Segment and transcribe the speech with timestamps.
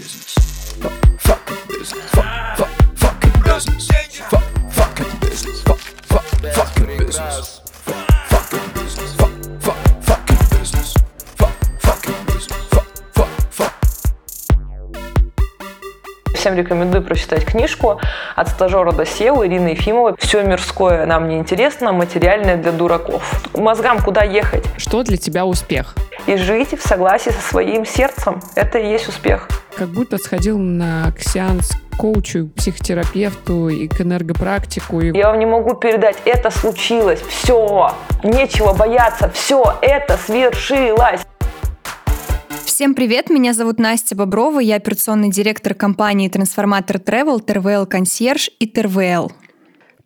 [0.00, 0.34] business.
[0.80, 2.10] Fuck, fucking business.
[2.10, 3.86] Fuck, fuck, fucking business.
[4.30, 5.60] Fuck, fucking business.
[5.62, 7.66] Fuck, fuck, fucking business.
[7.84, 8.00] Fuck,
[8.30, 9.12] fucking business.
[9.20, 9.78] Fuck, fuck,
[10.08, 10.94] fucking business.
[11.36, 12.64] Fuck, fucking business.
[12.70, 13.74] Fuck, fuck, fuck.
[16.34, 18.00] Всем рекомендую прочитать книжку
[18.36, 20.14] «От стажера до SEO» Ирины Ефимовой.
[20.18, 23.42] Все мирское нам не интересно, материальное для дураков.
[23.54, 24.64] Мозгам куда ехать?
[24.78, 25.94] Что для тебя успех?
[26.26, 28.40] И жить в согласии со своим сердцем.
[28.54, 29.48] Это и есть успех.
[29.76, 35.00] Как будто сходил на сеанс к коучу, психотерапевту и к энергопрактику.
[35.00, 35.16] И...
[35.16, 41.20] Я вам не могу передать, это случилось, все, нечего бояться, все, это свершилось.
[42.64, 48.66] Всем привет, меня зовут Настя Боброва, я операционный директор компании Трансформатор Travel, TRVL Консьерж и
[48.66, 49.32] TRVL.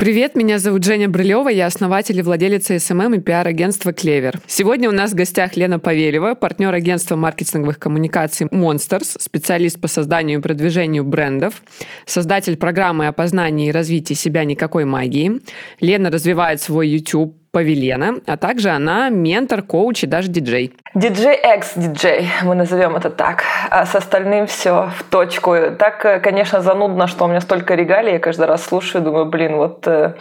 [0.05, 4.39] Привет, меня зовут Женя Брылева, я основатель и владелица SMM и пиар-агентства «Клевер».
[4.47, 10.41] Сегодня у нас в гостях Лена Павельева, партнер агентства маркетинговых коммуникаций Monstars, специалист по созданию
[10.41, 11.63] и продвижению брендов,
[12.05, 15.41] создатель программы опознания и развития себя никакой магии.
[15.81, 20.73] Лена развивает свой YouTube Павелена, а также она ментор, коуч и даже диджей.
[20.95, 23.45] Диджей экс-диджей, мы назовем это так.
[23.71, 25.55] А с остальным все в точку.
[25.79, 29.57] Так, э, конечно, занудно, что у меня столько регалий, я каждый раз слушаю, думаю, блин,
[29.57, 30.15] вот э,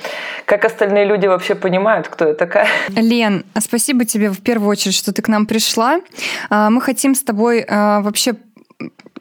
[0.46, 2.68] как остальные люди вообще понимают, кто я такая?
[2.90, 6.02] Лен, спасибо тебе в первую очередь, что ты к нам пришла.
[6.52, 8.34] А, мы хотим с тобой а, вообще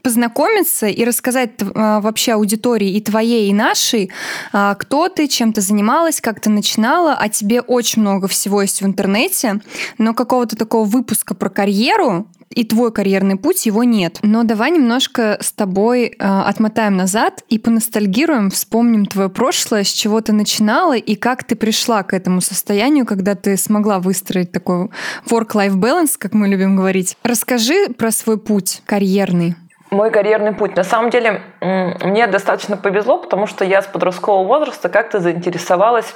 [0.03, 4.11] познакомиться и рассказать а, вообще аудитории и твоей, и нашей,
[4.53, 7.15] а, кто ты, чем ты занималась, как ты начинала.
[7.15, 9.61] О тебе очень много всего есть в интернете,
[9.99, 14.19] но какого-то такого выпуска про карьеру и твой карьерный путь, его нет.
[14.23, 20.21] Но давай немножко с тобой э, отмотаем назад и поностальгируем, вспомним твое прошлое, с чего
[20.21, 24.91] ты начинала и как ты пришла к этому состоянию, когда ты смогла выстроить такой
[25.29, 27.17] work-life balance, как мы любим говорить.
[27.23, 29.55] Расскажи про свой путь карьерный
[29.93, 30.75] мой карьерный путь.
[30.75, 36.15] На самом деле, мне достаточно повезло, потому что я с подросткового возраста как-то заинтересовалась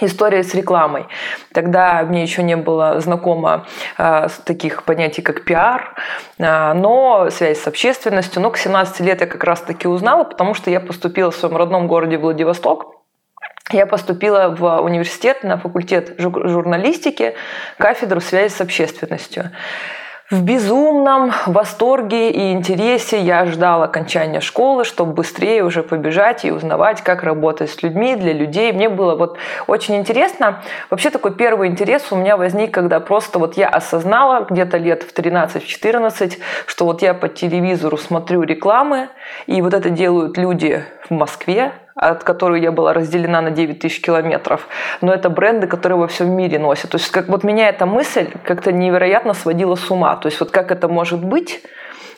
[0.00, 1.06] история с рекламой.
[1.52, 3.66] Тогда мне еще не было знакомо
[3.96, 5.94] э, таких понятий, как пиар,
[6.38, 8.42] э, но связь с общественностью.
[8.42, 11.86] Но к 17 лет я как раз-таки узнала, потому что я поступила в своем родном
[11.86, 12.96] городе Владивосток.
[13.70, 17.34] Я поступила в университет на факультет журналистики,
[17.78, 19.50] кафедру связи с общественностью.
[20.30, 27.00] В безумном восторге и интересе я ждала окончания школы, чтобы быстрее уже побежать и узнавать,
[27.00, 28.70] как работать с людьми, для людей.
[28.72, 30.62] Мне было вот очень интересно.
[30.90, 35.18] Вообще такой первый интерес у меня возник, когда просто вот я осознала где-то лет в
[35.18, 36.34] 13-14,
[36.66, 39.08] что вот я по телевизору смотрю рекламы,
[39.46, 44.00] и вот это делают люди в Москве, от которой я была разделена на 9 тысяч
[44.00, 44.68] километров.
[45.00, 46.90] Но это бренды, которые во всем мире носят.
[46.90, 50.16] То есть как вот меня эта мысль как-то невероятно сводила с ума.
[50.16, 51.60] То есть вот как это может быть,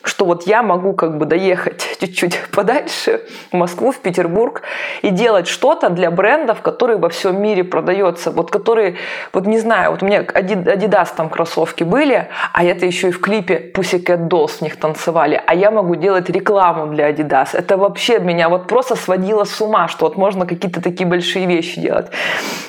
[0.02, 4.62] что вот я могу как бы доехать чуть-чуть подальше в Москву, в Петербург
[5.02, 8.96] и делать что-то для брендов, которые во всем мире продаются, вот которые,
[9.32, 13.20] вот не знаю, вот у меня Adidas там кроссовки были, а это еще и в
[13.20, 17.48] клипе Pussycat Dolls в них танцевали, а я могу делать рекламу для Adidas.
[17.52, 21.80] Это вообще меня вот просто сводило с ума, что вот можно какие-то такие большие вещи
[21.80, 22.06] делать.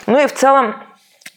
[0.07, 0.75] Ну и в целом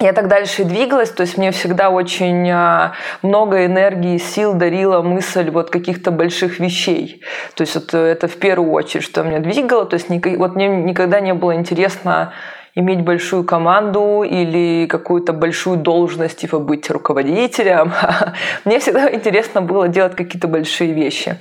[0.05, 2.93] я так дальше и двигалась, то есть мне всегда очень а,
[3.23, 7.23] много энергии, сил дарила мысль вот каких-то больших вещей.
[7.55, 9.87] То есть вот это в первую очередь, что меня двигало.
[9.87, 12.35] То есть вот мне никогда не было интересно
[12.75, 17.93] иметь большую команду или какую-то большую должность, типа быть руководителем.
[18.65, 21.39] Мне всегда интересно было делать какие-то большие вещи.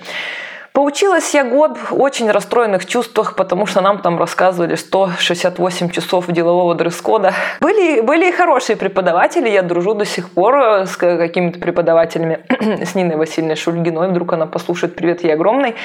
[0.74, 6.74] Поучилась я год в очень расстроенных чувствах, потому что нам там рассказывали 168 часов делового
[6.74, 7.32] дресс-кода.
[7.62, 12.40] Были, были и хорошие преподаватели, я дружу до сих пор с какими-то преподавателями,
[12.84, 15.76] с Ниной Васильевной Шульгиной, вдруг она послушает, привет ей огромный.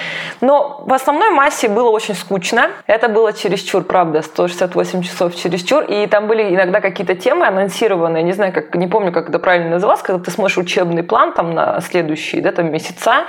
[0.41, 6.07] Но в основной массе было очень скучно, это было чересчур, правда, 168 часов чересчур, и
[6.07, 10.01] там были иногда какие-то темы анонсированные, не знаю, как, не помню, как это правильно называлось,
[10.01, 13.27] когда ты смотришь учебный план там на следующие да, там, месяца,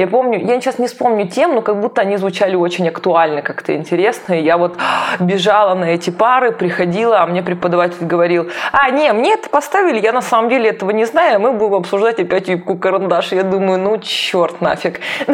[0.00, 3.76] я помню, я сейчас не вспомню тем, но как будто они звучали очень актуально, как-то
[3.76, 4.32] интересно.
[4.32, 4.78] И я вот
[5.20, 10.12] бежала на эти пары, приходила, а мне преподаватель говорил, а, не, мне это поставили, я
[10.12, 13.32] на самом деле этого не знаю, мы будем обсуждать опять юбку карандаш.
[13.32, 15.00] Я думаю, ну черт нафиг.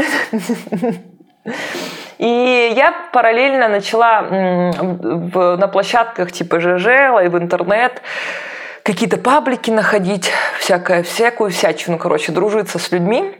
[2.18, 6.86] И я параллельно начала на площадках типа ЖЖ,
[7.30, 8.02] в интернет
[8.82, 13.32] какие-то паблики находить, всякое, всякую всячину, короче, дружиться с людьми.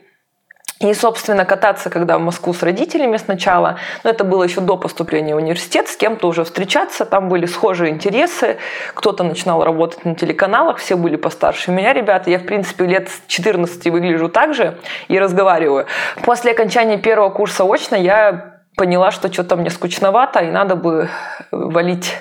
[0.78, 5.34] И, собственно, кататься, когда в Москву с родителями сначала, но это было еще до поступления
[5.34, 8.58] в университет, с кем-то уже встречаться, там были схожие интересы,
[8.94, 13.22] кто-то начинал работать на телеканалах, все были постарше меня ребята, я, в принципе, лет с
[13.26, 14.76] 14 выгляжу так же
[15.08, 15.86] и разговариваю.
[16.22, 21.08] После окончания первого курса очно я поняла, что что-то мне скучновато, и надо бы
[21.50, 22.12] валить.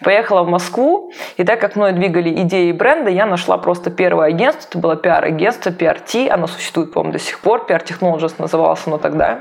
[0.00, 4.68] Поехала в Москву, и так как мной двигали идеи бренда, я нашла просто первое агентство,
[4.68, 9.40] это было пиар-агентство, PRT, оно существует, по-моему, до сих пор, PR Technologies называлось оно тогда.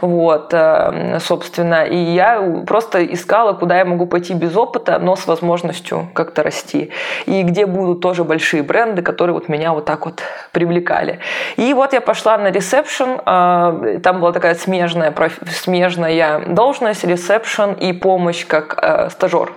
[0.00, 5.26] Вот, э, собственно, и я просто искала, куда я могу пойти без опыта, но с
[5.26, 6.90] возможностью как-то расти.
[7.26, 10.22] И где будут тоже большие бренды, которые вот меня вот так вот
[10.52, 11.20] привлекали.
[11.56, 15.14] И вот я пошла на ресепшн, э, там была такая смежная,
[15.50, 19.52] смежная должность, ресепшн и помощь как э, стажер.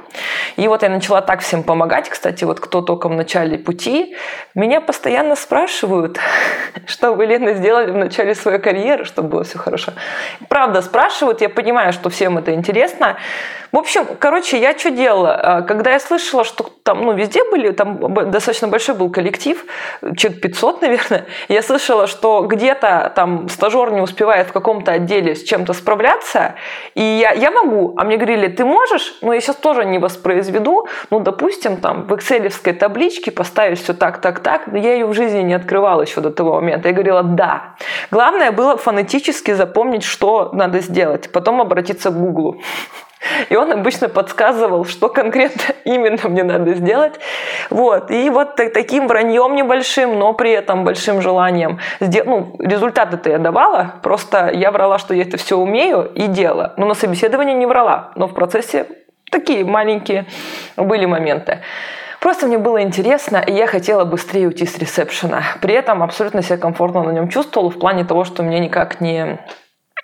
[0.58, 4.16] И вот я начала так всем помогать, кстати, вот кто только в начале пути,
[4.56, 6.20] меня постоянно спрашивают,
[6.86, 9.93] что вы, Лена, сделали в начале своей карьеры, чтобы было все хорошо.
[10.50, 13.18] Правда, спрашивают, я понимаю, что всем это интересно.
[13.74, 15.34] В общем, короче, я что делала?
[15.34, 19.66] А, когда я слышала, что там, ну, везде были, там достаточно большой был коллектив,
[20.16, 25.42] человек 500, наверное, я слышала, что где-то там стажер не успевает в каком-то отделе с
[25.42, 26.54] чем-то справляться,
[26.94, 29.16] и я, я могу, а мне говорили, ты можешь?
[29.22, 34.22] Ну, я сейчас тоже не воспроизведу, ну, допустим, там в экселевской табличке поставить все так,
[34.22, 36.90] так, так, но я ее в жизни не открывала еще до того момента.
[36.90, 37.74] Я говорила, да.
[38.12, 42.62] Главное было фонетически запомнить, что надо сделать, потом обратиться к Гуглу.
[43.50, 47.14] И он обычно подсказывал, что конкретно именно мне надо сделать.
[47.70, 48.12] Вот.
[48.12, 51.80] И вот таким враньем небольшим, но при этом большим желанием.
[52.00, 56.74] Ну, результаты-то я давала, просто я врала, что я это все умею и делала.
[56.78, 58.88] Но на собеседовании не врала, но в процессе
[59.32, 60.26] такие маленькие
[60.78, 61.60] были моменты.
[62.24, 65.44] Просто мне было интересно, и я хотела быстрее уйти с ресепшена.
[65.62, 69.40] При этом абсолютно себя комфортно на нем чувствовала в плане того, что мне никак не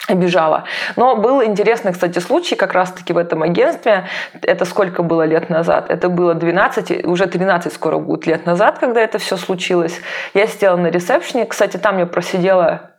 [0.10, 0.66] обижала.
[0.96, 4.08] Но был интересный, кстати, случай как раз-таки в этом агентстве.
[4.42, 5.90] Это сколько было лет назад?
[5.90, 10.02] Это было 12, уже 13 скоро будет лет назад, когда это все случилось.
[10.34, 11.46] Я сидела на ресепшне.
[11.46, 12.92] Кстати, там я просидела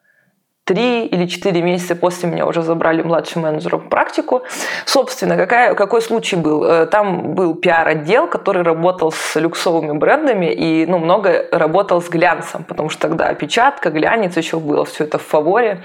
[0.70, 4.42] три или четыре месяца после меня уже забрали младшим менеджером практику.
[4.84, 6.64] Собственно, какая, какой случай был?
[6.64, 12.62] Э, там был пиар-отдел, который работал с люксовыми брендами и ну, много работал с глянцем,
[12.62, 15.82] потому что тогда опечатка, глянец еще было, все это в фаворе.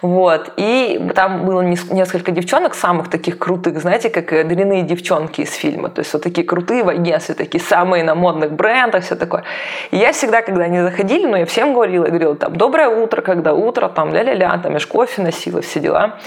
[0.00, 0.52] Вот.
[0.56, 5.88] И там было несколько девчонок самых таких крутых, знаете, как дряные девчонки из фильма.
[5.88, 9.42] То есть вот такие крутые в агентстве, такие самые на модных брендах, все такое.
[9.90, 13.22] И я всегда, когда они заходили, ну я всем говорила, я говорила, там, доброе утро,
[13.22, 16.18] когда утро, там, ля-ля-ля, там, я ж кофе носила, все дела.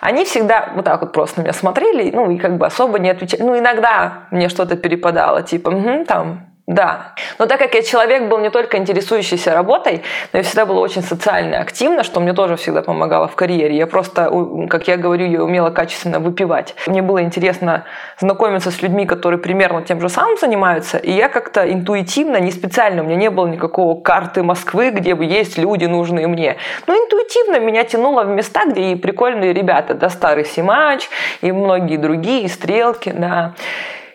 [0.00, 3.10] Они всегда вот так вот просто на меня смотрели, ну, и как бы особо не
[3.10, 3.42] отвечали.
[3.42, 7.14] Ну, иногда мне что-то перепадало, типа, угу, там, да.
[7.38, 11.02] Но так как я человек был не только интересующийся работой, но я всегда была очень
[11.02, 13.76] социально активна, что мне тоже всегда помогало в карьере.
[13.76, 14.30] Я просто,
[14.70, 16.76] как я говорю, я умела качественно выпивать.
[16.86, 17.84] Мне было интересно
[18.20, 23.02] знакомиться с людьми, которые примерно тем же самым занимаются, и я как-то интуитивно, не специально,
[23.02, 26.56] у меня не было никакого карты Москвы, где бы есть люди, нужные мне.
[26.86, 31.08] Но интуитивно меня тянуло в места, где и прикольные ребята, да, Старый Симач,
[31.40, 33.54] и многие другие, Стрелки, да.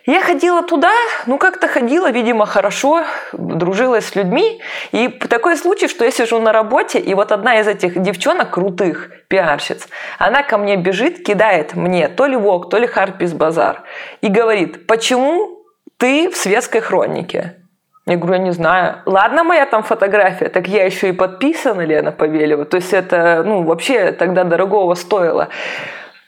[0.08, 0.92] Я ходила туда,
[1.26, 4.62] ну как-то ходила, видимо, хорошо, дружилась с людьми.
[4.94, 9.12] И такой случай, что я сижу на работе, и вот одна из этих девчонок крутых,
[9.28, 13.84] пиарщиц, она ко мне бежит, кидает мне то ли ВОК, то ли Харпис Базар.
[14.22, 15.60] И говорит, почему
[15.98, 17.58] ты в светской хронике?
[18.06, 19.02] Я говорю, я не знаю.
[19.06, 22.64] Ладно, моя там фотография, так я еще и подписана Лена Павелева.
[22.64, 25.50] То есть это, ну, вообще тогда дорогого стоило.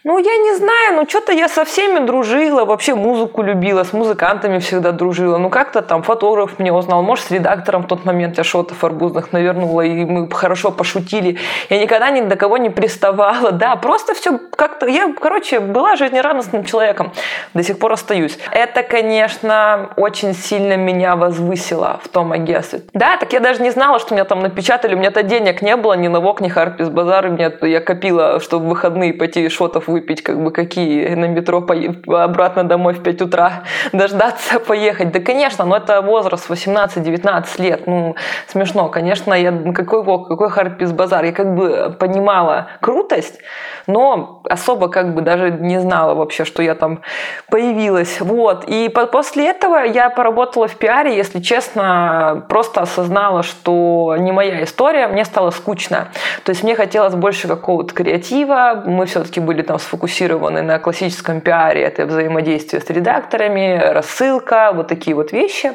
[0.06, 4.60] Ну, я не знаю, ну что-то я со всеми дружила, вообще музыку любила, с музыкантами
[4.60, 5.38] всегда дружила.
[5.38, 9.34] Ну, как-то там фотограф меня узнал, может, с редактором в тот момент я что-то арбузных
[9.34, 11.38] навернула, и мы хорошо пошутили.
[11.70, 14.86] Я никогда ни до кого не приставала, да, просто все как-то...
[14.88, 17.12] Я, короче, была жизнерадостным человеком,
[17.54, 18.40] до сих пор остаюсь.
[18.54, 22.84] Это, конечно, очень сильно меня возвысило в том агентстве.
[22.94, 25.96] Да, так я даже не знала, что меня там напечатали, у меня-то денег не было
[25.96, 30.42] ни на ВОК, ни Харпис Базар, я копила, чтобы в выходные пойти шотов выпить, как
[30.42, 31.76] бы какие на метро по...
[32.24, 35.12] обратно домой в 5 утра дождаться, поехать.
[35.12, 37.88] Да, конечно, но это возраст 18-19 лет.
[37.88, 38.16] Ну,
[38.48, 38.90] смешно.
[38.90, 41.26] Конечно, я какой вок, какой Харпис базар.
[41.26, 43.40] Я как бы понимала крутость,
[43.88, 47.02] но особо как бы даже не знала вообще, что я там
[47.50, 48.22] появилась.
[48.22, 48.66] Вот.
[48.68, 55.08] И после этого я поработала в пиаре, если честно, просто осознала, что не моя история,
[55.08, 56.10] мне стало скучно.
[56.44, 61.82] То есть мне хотелось больше какого-то креатива, мы все-таки были там сфокусированы на классическом пиаре,
[61.82, 65.74] это взаимодействие с редакторами, рассылка, вот такие вот вещи.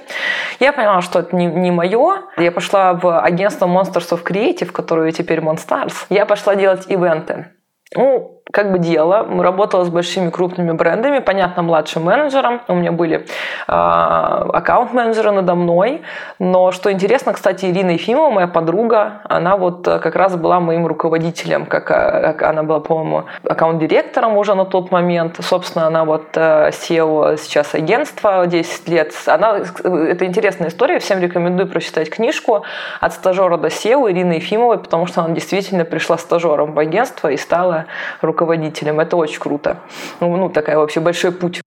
[0.61, 2.23] Я поняла, что это не, не мое.
[2.37, 6.07] Я пошла в агентство Monsters of Creative, которое теперь Monstars.
[6.11, 7.47] Я пошла делать ивенты.
[7.95, 9.27] Ну, как бы дело.
[9.43, 12.61] Работала с большими крупными брендами, понятно, младшим менеджером.
[12.69, 13.25] У меня были э,
[13.67, 16.03] аккаунт-менеджеры надо мной.
[16.39, 20.87] Но что интересно, кстати, Ирина Ефимова, моя подруга, она вот э, как раз была моим
[20.87, 25.37] руководителем, как, э, как она была, по-моему, аккаунт-директором уже на тот момент.
[25.41, 29.13] Собственно, она вот э, сейчас агентства 10 лет.
[29.27, 32.63] Она, это интересная история, всем рекомендую прочитать книжку
[33.01, 37.37] «От стажера до SEO» Ирины Ефимовой, потому что она действительно пришла стажером в агентство и
[37.37, 37.84] стала
[38.21, 39.01] руководителем.
[39.01, 39.79] Это очень круто.
[40.21, 41.61] Ну, ну такая вообще большой путь.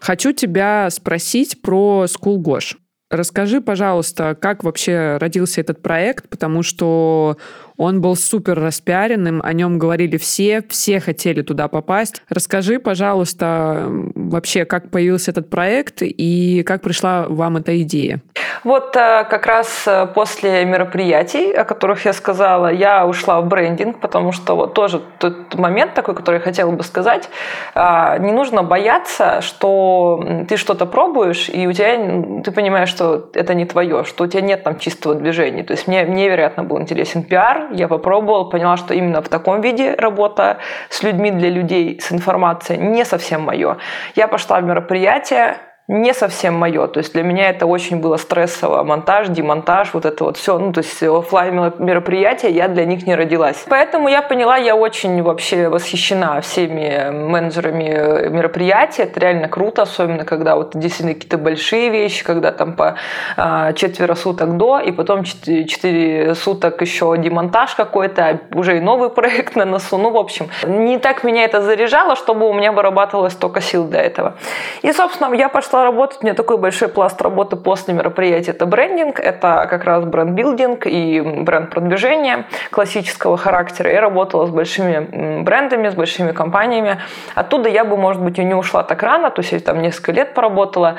[0.00, 2.76] Хочу тебя спросить про School Gosh.
[3.10, 7.36] Расскажи, пожалуйста, как вообще родился этот проект, потому что
[7.80, 12.22] он был супер распиаренным, о нем говорили все, все хотели туда попасть.
[12.28, 18.20] Расскажи, пожалуйста, вообще, как появился этот проект и как пришла вам эта идея?
[18.64, 23.98] Вот э, как раз э, после мероприятий, о которых я сказала, я ушла в брендинг,
[24.00, 27.30] потому что вот тоже тот момент такой, который я хотела бы сказать,
[27.74, 33.54] а, не нужно бояться, что ты что-то пробуешь, и у тебя, ты понимаешь, что это
[33.54, 35.62] не твое, что у тебя нет там чистого движения.
[35.62, 39.94] То есть мне невероятно был интересен пиар, я попробовала, поняла, что именно в таком виде
[39.94, 40.58] работа
[40.88, 43.78] с людьми для людей, с информацией не совсем мое.
[44.14, 45.56] Я пошла в мероприятие,
[45.90, 46.86] не совсем мое.
[46.86, 48.84] То есть для меня это очень было стрессово.
[48.84, 50.56] Монтаж, демонтаж, вот это вот все.
[50.56, 53.64] Ну, то есть офлайн мероприятия, я для них не родилась.
[53.68, 59.02] Поэтому я поняла, я очень вообще восхищена всеми менеджерами мероприятий.
[59.02, 62.94] Это реально круто, особенно когда вот действительно какие-то большие вещи, когда там по
[63.36, 69.10] а, четверо суток до, и потом четыре суток еще демонтаж какой-то, а уже и новый
[69.20, 69.98] проект на носу.
[69.98, 74.02] Ну, в общем, не так меня это заряжало, чтобы у меня вырабатывалось столько сил для
[74.02, 74.36] этого.
[74.82, 78.52] И, собственно, я пошла начала работать, у меня такой большой пласт работы после мероприятия.
[78.52, 83.90] Это брендинг, это как раз бренд-билдинг и бренд-продвижение классического характера.
[83.90, 86.98] Я работала с большими брендами, с большими компаниями.
[87.34, 90.12] Оттуда я бы, может быть, и не ушла так рано, то есть я там несколько
[90.12, 90.96] лет поработала.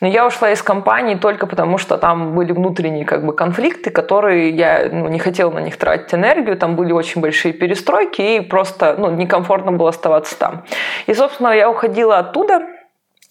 [0.00, 4.50] Но я ушла из компании только потому, что там были внутренние как бы, конфликты, которые
[4.50, 6.56] я ну, не хотела на них тратить энергию.
[6.56, 10.64] Там были очень большие перестройки, и просто ну, некомфортно было оставаться там.
[11.06, 12.60] И, собственно, я уходила оттуда,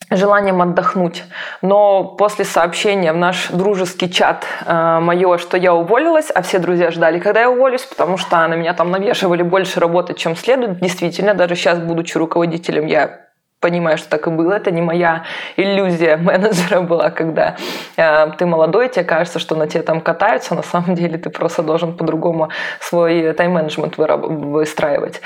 [0.10, 1.24] желанием отдохнуть.
[1.62, 6.92] Но после сообщения в наш дружеский чат э, мое, что я уволилась, а все друзья
[6.92, 10.80] ждали, когда я уволюсь, потому что на меня там навешивали больше работы, чем следует.
[10.80, 13.28] Действительно, даже сейчас, будучи руководителем, я
[13.60, 14.54] понимаю, что так и было.
[14.54, 15.24] Это не моя
[15.58, 17.58] иллюзия менеджера была, когда
[17.98, 21.64] э, ты молодой, тебе кажется, что на тебе там катаются, на самом деле ты просто
[21.64, 22.50] должен по-другому
[22.80, 25.22] свой тайм-менеджмент выстраивать.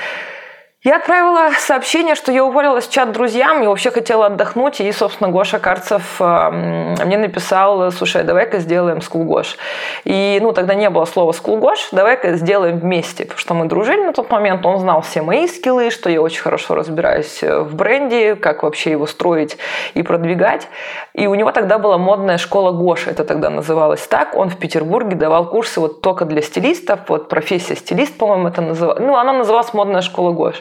[0.84, 4.80] Я отправила сообщение, что я уволилась в чат друзьям и вообще хотела отдохнуть.
[4.80, 9.58] И, собственно, Гоша Карцев мне написал, слушай, давай-ка сделаем скулгош.
[10.02, 13.22] И, ну, тогда не было слова скулгош, давай-ка сделаем вместе.
[13.22, 16.42] Потому что мы дружили на тот момент, он знал все мои скиллы, что я очень
[16.42, 19.58] хорошо разбираюсь э, в бренде, как вообще его строить
[19.94, 20.66] и продвигать.
[21.14, 24.36] И у него тогда была модная школа Гоша, это тогда называлось так.
[24.36, 29.00] Он в Петербурге давал курсы вот только для стилистов, вот профессия стилист, по-моему, это называлось.
[29.00, 30.60] Ну, она называлась модная школа Гош.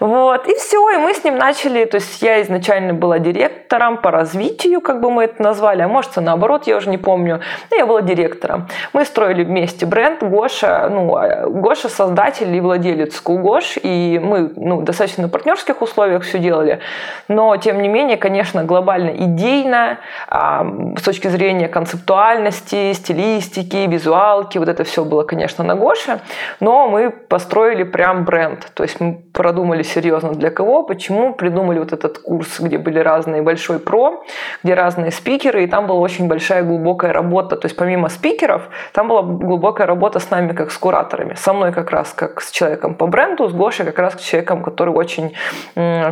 [0.00, 4.10] Вот, и все, и мы с ним начали, то есть я изначально была директором по
[4.10, 7.40] развитию, как бы мы это назвали, а может, и наоборот, я уже не помню,
[7.70, 8.68] но я была директором.
[8.92, 14.80] Мы строили вместе бренд Гоша, ну, а, Гоша создатель и владелец Гош, и мы, ну,
[14.80, 16.80] достаточно на партнерских условиях все делали,
[17.28, 19.98] но, тем не менее, конечно, глобально идейно,
[20.28, 26.20] а, с точки зрения концептуальности, стилистики, визуалки, вот это все было, конечно, на Гоше,
[26.60, 31.92] но мы построили прям бренд, то есть мы продумали серьезно для кого, почему, придумали вот
[31.92, 34.22] этот курс, где были разные большой про,
[34.62, 37.56] где разные спикеры, и там была очень большая глубокая работа.
[37.56, 41.34] То есть помимо спикеров, там была глубокая работа с нами, как с кураторами.
[41.34, 44.62] Со мной как раз как с человеком по бренду, с Гошей как раз с человеком,
[44.62, 45.32] который очень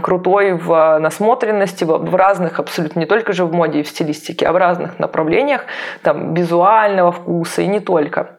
[0.02, 4.52] крутой в насмотренности, в разных абсолютно, не только же в моде и в стилистике, а
[4.52, 5.64] в разных направлениях,
[6.02, 8.37] там, визуального вкуса и не только.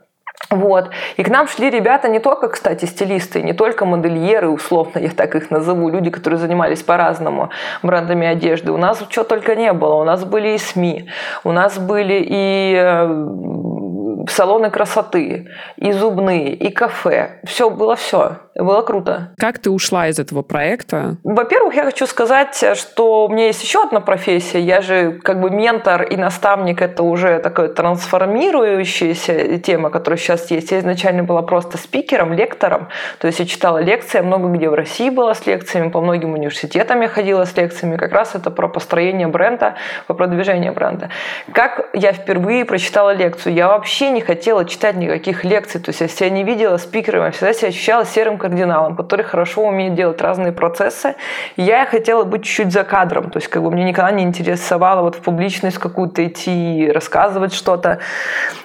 [0.50, 0.90] Вот.
[1.18, 5.36] И к нам шли ребята не только, кстати, стилисты, не только модельеры, условно я так
[5.36, 7.50] их назову, люди, которые занимались по-разному
[7.84, 8.72] брендами одежды.
[8.72, 9.96] У нас что только не было.
[9.96, 11.08] У нас были и СМИ,
[11.44, 17.40] у нас были и э, салоны красоты, и зубные, и кафе.
[17.44, 18.38] Все, было все.
[18.56, 19.34] Было круто.
[19.38, 21.18] Как ты ушла из этого проекта?
[21.24, 24.60] Во-первых, я хочу сказать, что у меня есть еще одна профессия.
[24.60, 26.82] Я же как бы ментор и наставник.
[26.82, 30.72] Это уже такая трансформирующаяся тема, которая сейчас есть.
[30.72, 32.90] Я изначально была просто спикером, лектором.
[33.20, 37.02] То есть я читала лекции, много где в России была с лекциями, по многим университетам
[37.02, 37.98] я ходила с лекциями.
[37.98, 39.76] Как раз это про построение бренда,
[40.08, 41.10] про продвижение бренда.
[41.52, 43.54] Как я впервые прочитала лекцию?
[43.56, 45.82] Я вообще не хотела читать никаких лекций.
[45.82, 49.64] То есть я себя не видела спикером, я всегда себя ощущала серым кардиналом, который хорошо
[49.66, 51.16] умеет делать разные процессы.
[51.58, 55.16] Я хотела быть чуть-чуть за кадром, то есть как бы мне никогда не интересовало вот
[55.16, 58.00] в публичность какую-то идти, рассказывать что-то.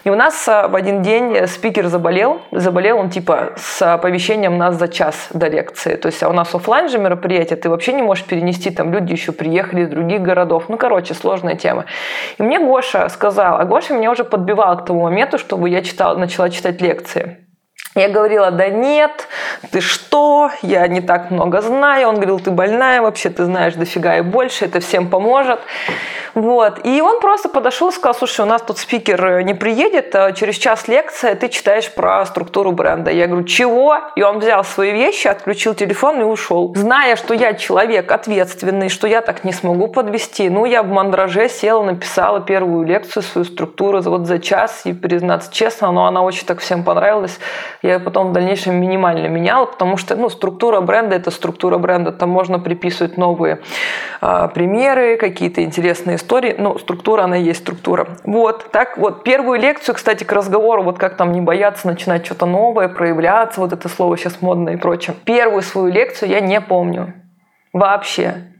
[0.04, 4.76] И у нас а, в один день спикер заболел, заболел он типа с оповещением нас
[4.76, 5.96] за час до лекции.
[5.96, 9.12] То есть а у нас офлайн же мероприятие, ты вообще не можешь перенести, там люди
[9.12, 10.64] еще приехали из других городов.
[10.68, 11.84] Ну, короче, сложная тема.
[12.38, 16.16] И мне Гоша сказал, а Гоша меня уже подбивал к тому моменту, чтобы я читала,
[16.16, 17.43] начала читать лекции.
[17.96, 19.28] Я говорила, да нет,
[19.70, 22.08] ты что, я не так много знаю.
[22.08, 25.60] Он говорил, ты больная, вообще ты знаешь дофига и больше, это всем поможет.
[26.34, 26.80] Вот.
[26.84, 30.56] И он просто подошел и сказал, слушай, у нас тут спикер не приедет, а через
[30.56, 33.12] час лекция, ты читаешь про структуру бренда.
[33.12, 33.96] Я говорю, чего?
[34.16, 36.74] И он взял свои вещи, отключил телефон и ушел.
[36.74, 41.48] Зная, что я человек ответственный, что я так не смогу подвести, ну, я в мандраже
[41.48, 46.44] села, написала первую лекцию, свою структуру вот за час, и признаться честно, но она очень
[46.44, 47.38] так всем понравилась
[47.88, 52.12] я потом в дальнейшем минимально меняла, потому что ну, структура бренда– это структура бренда.
[52.12, 53.60] Там можно приписывать новые
[54.22, 56.54] э, примеры, какие-то интересные истории.
[56.56, 58.08] Ну, структура, она есть структура.
[58.24, 59.22] Вот, так вот.
[59.22, 63.74] Первую лекцию, кстати, к разговору, вот как там не бояться начинать что-то новое, проявляться, вот
[63.74, 65.14] это слово сейчас модное и прочее.
[65.24, 67.12] Первую свою лекцию я не помню.
[67.74, 68.53] Вообще.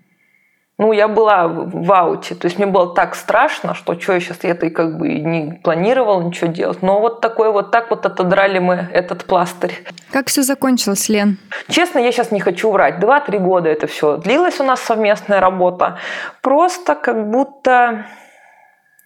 [0.76, 4.38] Ну, я была в ауте, то есть мне было так страшно, что что я сейчас
[4.42, 6.82] я это как бы не планировала ничего делать.
[6.82, 9.84] Но вот такой вот так вот отодрали мы этот пластырь.
[10.10, 11.38] Как все закончилось, Лен?
[11.68, 12.98] Честно, я сейчас не хочу врать.
[12.98, 15.98] Два-три года это все длилась у нас совместная работа.
[16.42, 18.06] Просто как будто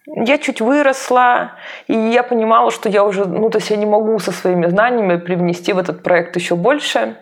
[0.07, 1.51] я чуть выросла,
[1.87, 5.17] и я понимала, что я уже, ну, то есть я не могу со своими знаниями
[5.17, 7.17] привнести в этот проект еще больше.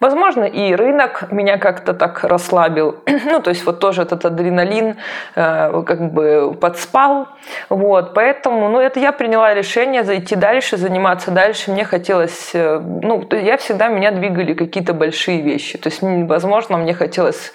[0.00, 3.02] Возможно, и рынок меня как-то так расслабил.
[3.06, 4.96] ну, то есть вот тоже этот адреналин
[5.34, 7.28] э, как бы подспал.
[7.68, 11.72] Вот, поэтому, ну, это я приняла решение зайти дальше, заниматься дальше.
[11.72, 15.78] Мне хотелось, э, ну, я всегда, меня двигали какие-то большие вещи.
[15.78, 17.52] То есть, возможно, мне хотелось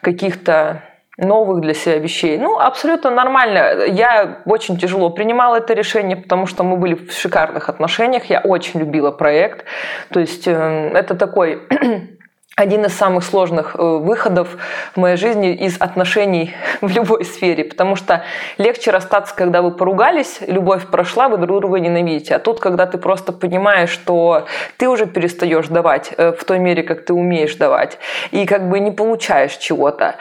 [0.00, 0.82] каких-то
[1.22, 2.38] новых для себя вещей.
[2.38, 3.84] Ну, абсолютно нормально.
[3.86, 8.24] Я очень тяжело принимала это решение, потому что мы были в шикарных отношениях.
[8.26, 9.64] Я очень любила проект.
[10.10, 11.62] То есть э, это такой
[12.54, 14.58] один из самых сложных э, выходов
[14.94, 18.24] в моей жизни из отношений в любой сфере, потому что
[18.58, 22.34] легче расстаться, когда вы поругались, любовь прошла, вы друг друга ненавидите.
[22.34, 24.46] А тут, когда ты просто понимаешь, что
[24.76, 27.98] ты уже перестаешь давать э, в той мере, как ты умеешь давать,
[28.32, 30.16] и как бы не получаешь чего-то.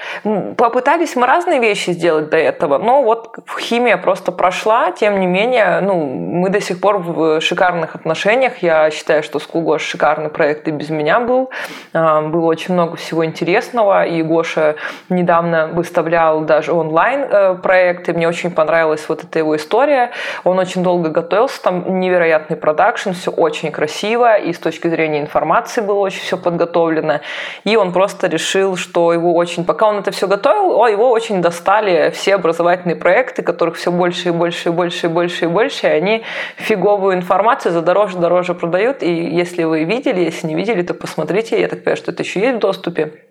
[0.55, 5.81] Попытались мы разные вещи сделать до этого, но вот химия просто прошла, тем не менее,
[5.81, 8.59] ну, мы до сих пор в шикарных отношениях.
[8.59, 11.49] Я считаю, что Скулгош шикарный проект и без меня был
[11.93, 14.75] а, было очень много всего интересного, и Гоша
[15.09, 20.11] недавно выставлял даже онлайн э, проекты, мне очень понравилась вот эта его история.
[20.43, 25.81] Он очень долго готовился, там невероятный продакшн, все очень красиво, и с точки зрения информации
[25.81, 27.21] было очень все подготовлено.
[27.63, 32.11] И он просто решил, что его очень, пока он это все готовил, его очень достали
[32.11, 35.89] все образовательные проекты, которых все больше и больше и больше и больше и больше, и
[35.89, 36.23] они
[36.57, 39.03] фиговую информацию за дороже дороже продают.
[39.03, 42.39] И если вы видели, если не видели, то посмотрите, я так понимаю, что это еще
[42.41, 43.25] есть в доступе.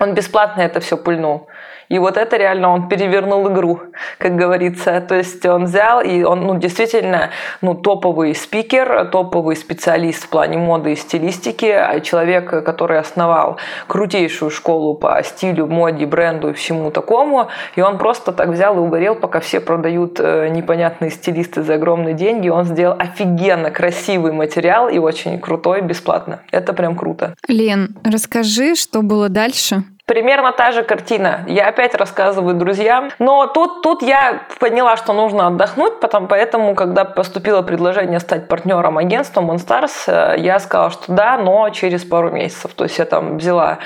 [0.00, 1.48] Он бесплатно это все пульнул.
[1.92, 3.82] И вот это реально он перевернул игру,
[4.16, 5.02] как говорится.
[5.06, 7.28] То есть он взял, и он ну, действительно
[7.60, 14.50] ну, топовый спикер, топовый специалист в плане моды и стилистики, а человек, который основал крутейшую
[14.50, 17.48] школу по стилю, моде, бренду и всему такому.
[17.76, 22.14] И он просто так взял и угорел, пока все продают э, непонятные стилисты за огромные
[22.14, 22.48] деньги.
[22.48, 26.40] Он сделал офигенно красивый материал и очень крутой, бесплатно.
[26.52, 27.34] Это прям круто.
[27.48, 29.84] Лен, расскажи, что было дальше?
[30.12, 31.42] Примерно та же картина.
[31.46, 33.08] Я опять рассказываю друзьям.
[33.18, 38.98] Но тут, тут я поняла, что нужно отдохнуть, потом, поэтому, когда поступило предложение стать партнером
[38.98, 42.74] агентства Monstars, э, я сказала, что да, но через пару месяцев.
[42.74, 43.78] То есть я там взяла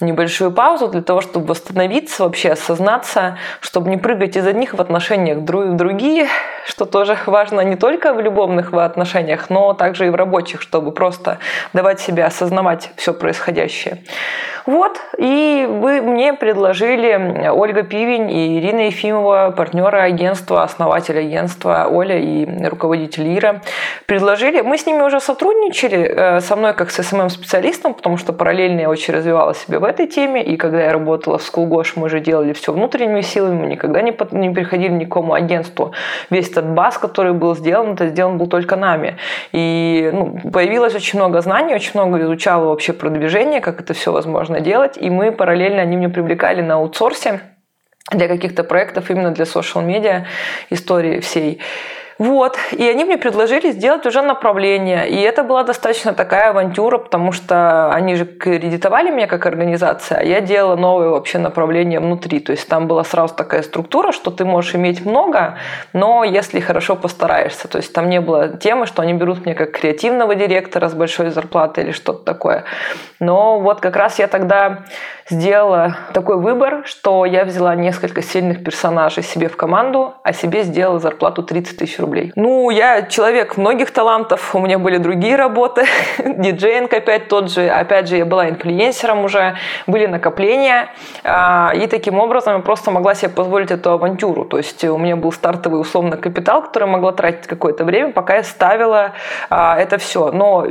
[0.00, 5.40] небольшую паузу для того, чтобы восстановиться, вообще осознаться, чтобы не прыгать из одних в отношениях
[5.40, 6.28] в другие,
[6.64, 11.36] что тоже важно не только в любовных отношениях, но также и в рабочих, чтобы просто
[11.74, 13.98] давать себе осознавать все происходящее.
[14.64, 22.18] Вот, и вы мне предложили Ольга Пивень и Ирина Ефимова, партнеры агентства, основатель агентства Оля
[22.18, 23.60] и руководитель Ира,
[24.06, 24.62] предложили.
[24.62, 28.88] Мы с ними уже сотрудничали, э, со мной как с СММ-специалистом, потому что параллельно я
[28.88, 32.52] очень развивала себя в этой теме, и когда я работала в Скулгош, мы же делали
[32.52, 35.92] все внутренними силами, мы никогда не, не переходили ни к какому агентству.
[36.30, 39.16] Весь этот бас, который был сделан, это сделан был только нами.
[39.52, 44.46] И ну, появилось очень много знаний, очень много изучала вообще продвижение, как это все возможно
[44.46, 44.96] можно делать.
[44.96, 47.40] И мы параллельно, они меня привлекали на аутсорсе
[48.10, 50.26] для каких-то проектов, именно для social медиа
[50.70, 51.60] истории всей.
[52.18, 52.56] Вот.
[52.72, 55.08] И они мне предложили сделать уже направление.
[55.08, 60.22] И это была достаточно такая авантюра, потому что они же кредитовали меня как организация, а
[60.24, 62.40] я делала новое вообще направление внутри.
[62.40, 65.58] То есть там была сразу такая структура, что ты можешь иметь много,
[65.92, 67.68] но если хорошо постараешься.
[67.68, 71.30] То есть там не было темы, что они берут меня как креативного директора с большой
[71.30, 72.64] зарплатой или что-то такое.
[73.20, 74.84] Но вот как раз я тогда
[75.28, 81.00] сделала такой выбор, что я взяла несколько сильных персонажей себе в команду, а себе сделала
[81.00, 82.32] зарплату 30 тысяч рублей.
[82.36, 85.84] Ну, я человек многих талантов, у меня были другие работы,
[86.24, 90.88] диджейнг опять тот же, опять же, я была инфлюенсером уже, были накопления,
[91.24, 94.44] а, и таким образом я просто могла себе позволить эту авантюру.
[94.44, 98.44] То есть у меня был стартовый условно капитал, который могла тратить какое-то время, пока я
[98.44, 99.12] ставила
[99.50, 100.30] а, это все.
[100.30, 100.66] Но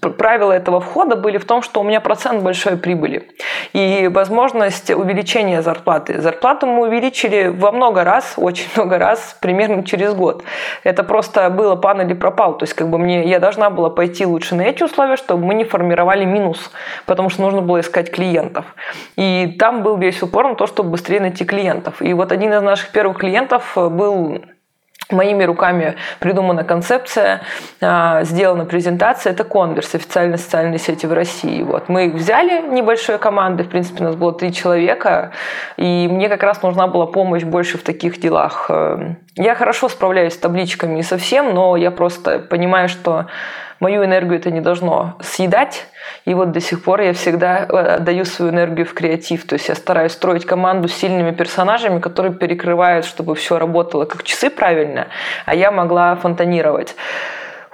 [0.00, 3.28] правила этого входа были в том, что у меня процент большой прибыли
[3.72, 6.20] и возможность увеличения зарплаты.
[6.20, 10.44] Зарплату мы увеличили во много раз, очень много раз, примерно через год.
[10.84, 12.58] Это просто было пан или пропал.
[12.58, 15.54] То есть как бы мне, я должна была пойти лучше на эти условия, чтобы мы
[15.54, 16.70] не формировали минус,
[17.06, 18.64] потому что нужно было искать клиентов.
[19.16, 22.02] И там был весь упор на то, чтобы быстрее найти клиентов.
[22.02, 24.40] И вот один из наших первых клиентов был
[25.10, 27.42] моими руками придумана концепция,
[27.80, 29.32] а, сделана презентация.
[29.32, 31.62] Это Конверс, официальные социальные сети в России.
[31.62, 31.88] Вот.
[31.88, 35.32] Мы их взяли, небольшой команды, в принципе, у нас было три человека,
[35.76, 38.70] и мне как раз нужна была помощь больше в таких делах.
[39.38, 43.26] Я хорошо справляюсь с табличками и со всем, но я просто понимаю, что
[43.80, 45.86] мою энергию это не должно съедать,
[46.24, 49.46] и вот до сих пор я всегда э, отдаю свою энергию в креатив.
[49.46, 54.22] То есть я стараюсь строить команду с сильными персонажами, которые перекрывают, чтобы все работало как
[54.22, 55.08] часы правильно,
[55.44, 56.96] а я могла фонтанировать.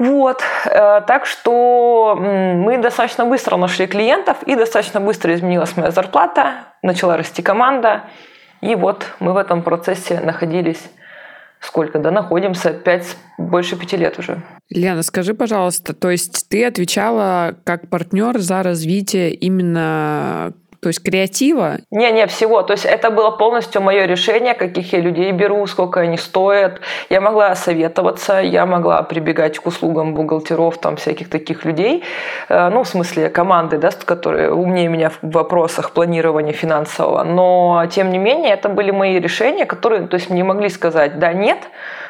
[0.01, 6.65] Вот, э, так что мы достаточно быстро нашли клиентов, и достаточно быстро изменилась моя зарплата,
[6.83, 8.03] начала расти команда,
[8.61, 10.91] и вот мы в этом процессе находились
[11.63, 14.43] сколько, да, находимся пять, больше пяти лет уже.
[14.69, 21.77] Лена, скажи, пожалуйста, то есть ты отвечала как партнер за развитие именно то есть креатива?
[21.93, 22.63] Не, не, всего.
[22.63, 26.81] То есть это было полностью мое решение, каких я людей беру, сколько они стоят.
[27.09, 32.03] Я могла советоваться, я могла прибегать к услугам бухгалтеров, там всяких таких людей.
[32.49, 37.23] Э, ну, в смысле команды, да, которые умнее меня в вопросах планирования финансового.
[37.23, 41.33] Но, тем не менее, это были мои решения, которые, то есть мне могли сказать да,
[41.33, 41.59] нет,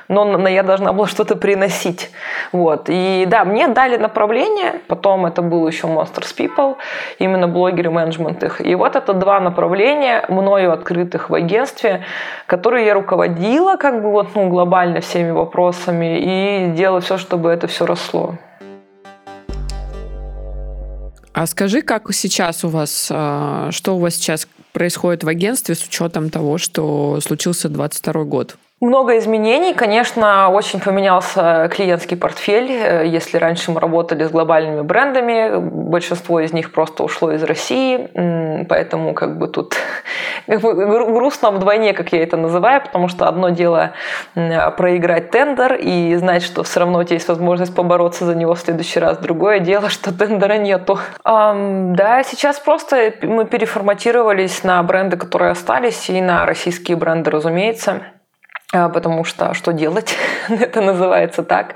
[0.08, 2.10] но я должна была что-то приносить.
[2.52, 2.84] Вот.
[2.88, 6.76] И да, мне дали направление, потом это был еще Monsters People,
[7.18, 8.60] именно блогеры, менеджмент их.
[8.60, 12.04] И вот это два направления, мною открытых в агентстве,
[12.46, 17.66] которые я руководила как бы вот, ну, глобально всеми вопросами и делала все, чтобы это
[17.66, 18.34] все росло.
[21.32, 25.84] А скажи, как сейчас у вас, а, что у вас сейчас происходит в агентстве с
[25.84, 28.56] учетом того, что случился 22 год?
[28.82, 29.74] Много изменений.
[29.74, 32.68] Конечно, очень поменялся клиентский портфель.
[32.68, 38.10] Э, если раньше мы работали с глобальными брендами, большинство из них просто ушло из России.
[38.68, 39.76] Поэтому как бы тут
[40.48, 43.92] как бы грустно вдвойне, как я это называю, потому что одно дело
[44.34, 48.58] проиграть тендер и знать, что все равно у тебя есть возможность побороться за него в
[48.58, 49.16] следующий раз.
[49.18, 50.98] Другое дело, что тендера нету.
[51.24, 58.00] Um, да, сейчас просто мы переформатировались на бренды, которые остались, и на российские бренды, разумеется.
[58.74, 60.16] А, потому что что делать,
[60.48, 61.74] это называется так.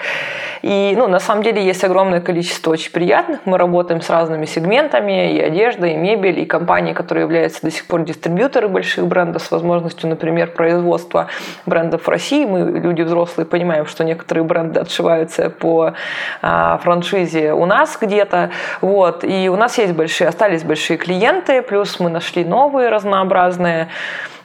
[0.62, 3.40] И ну, на самом деле есть огромное количество очень приятных.
[3.45, 7.87] Мы работаем с разными сегментами, и одежда, и мебель, и компании, которые являются до сих
[7.87, 11.29] пор дистрибьюторы больших брендов с возможностью, например, производства
[11.66, 12.45] брендов в России.
[12.45, 15.95] Мы, люди взрослые, понимаем, что некоторые бренды отшиваются по
[16.42, 18.51] а, франшизе у нас где-то.
[18.81, 19.25] Вот.
[19.25, 23.88] И у нас есть большие, остались большие клиенты, плюс мы нашли новые разнообразные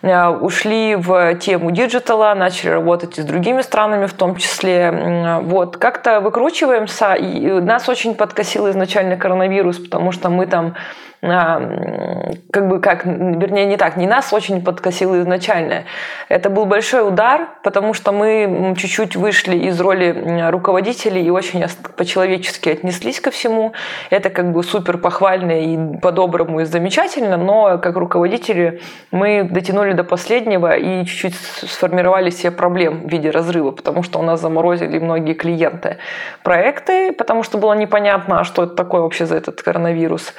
[0.02, 5.39] э, ушли в тему диджитала, начали работать и с другими странами в том числе.
[5.41, 5.78] Вот.
[6.04, 7.14] Как-то выкручиваемся.
[7.14, 10.76] И нас очень подкосил изначально коронавирус, потому что мы там
[11.21, 15.84] как бы как, вернее, не так, не нас очень подкосило изначально.
[16.29, 21.63] Это был большой удар, потому что мы чуть-чуть вышли из роли руководителей и очень
[21.95, 23.73] по-человечески отнеслись ко всему.
[24.10, 28.81] Это как бы супер похвально и по-доброму и замечательно, но как руководители
[29.12, 34.23] мы дотянули до последнего и чуть-чуть сформировали себе проблем в виде разрыва, потому что у
[34.23, 35.97] нас заморозили многие клиенты
[36.41, 40.34] проекты, потому что было непонятно, а что это такое вообще за этот коронавирус.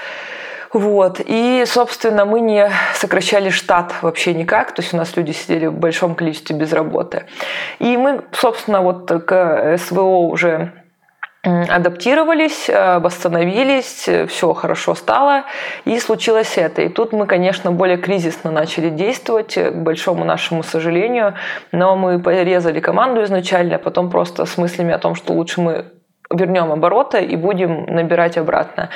[0.73, 1.21] Вот.
[1.25, 4.73] И, собственно, мы не сокращали штат вообще никак.
[4.73, 7.25] То есть у нас люди сидели в большом количестве без работы.
[7.79, 10.73] И мы, собственно, вот к СВО уже
[11.45, 15.43] адаптировались, э, восстановились, все хорошо стало,
[15.85, 16.83] и случилось это.
[16.83, 21.35] И тут мы, конечно, более кризисно начали действовать, к большому нашему сожалению,
[21.73, 25.87] но мы порезали команду изначально, а потом просто с мыслями о том, что лучше мы
[26.33, 28.91] вернем обороты и будем набирать обратно.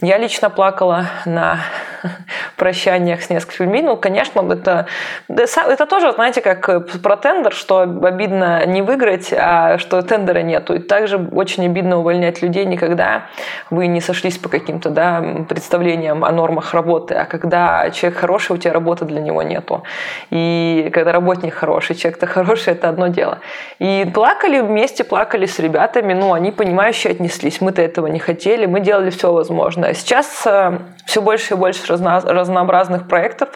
[0.00, 1.58] Я лично плакала на
[2.56, 3.82] прощаниях с несколькими людьми.
[3.82, 4.86] Ну, конечно, это,
[5.28, 10.74] это тоже, знаете, как про тендер, что обидно не выиграть, а что тендера нету.
[10.74, 13.24] И также очень обидно увольнять людей никогда
[13.70, 18.56] вы не сошлись по каким-то да, представлениям о нормах работы, а когда человек хороший, у
[18.56, 19.82] тебя работы для него нету.
[20.30, 23.38] И когда работник хороший, человек-то хороший, это одно дело.
[23.78, 27.60] И плакали вместе, плакали с ребятами, ну, они понимающе отнеслись.
[27.60, 29.94] Мы-то этого не хотели, мы делали все возможное.
[29.94, 33.50] Сейчас э, все больше и больше разно, разнообразных проектов,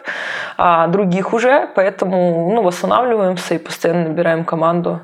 [0.57, 5.01] а, других уже, поэтому ну, восстанавливаемся и постоянно набираем команду.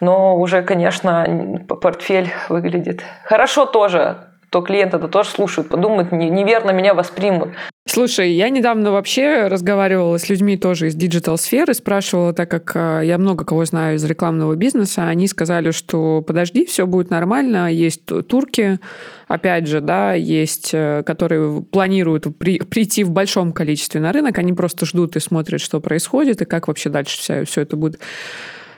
[0.00, 6.92] Но уже, конечно, портфель выглядит хорошо тоже то клиент это тоже слушает, подумает, неверно меня
[6.92, 7.48] воспримут.
[7.86, 13.16] Слушай, я недавно вообще разговаривала с людьми тоже из digital-сферы, спрашивала, так как а, я
[13.16, 18.78] много кого знаю из рекламного бизнеса, они сказали, что подожди, все будет нормально, есть турки,
[19.26, 24.52] опять же, да, есть, э, которые планируют при, прийти в большом количестве на рынок, они
[24.52, 28.00] просто ждут и смотрят, что происходит, и как вообще дальше все, все это будет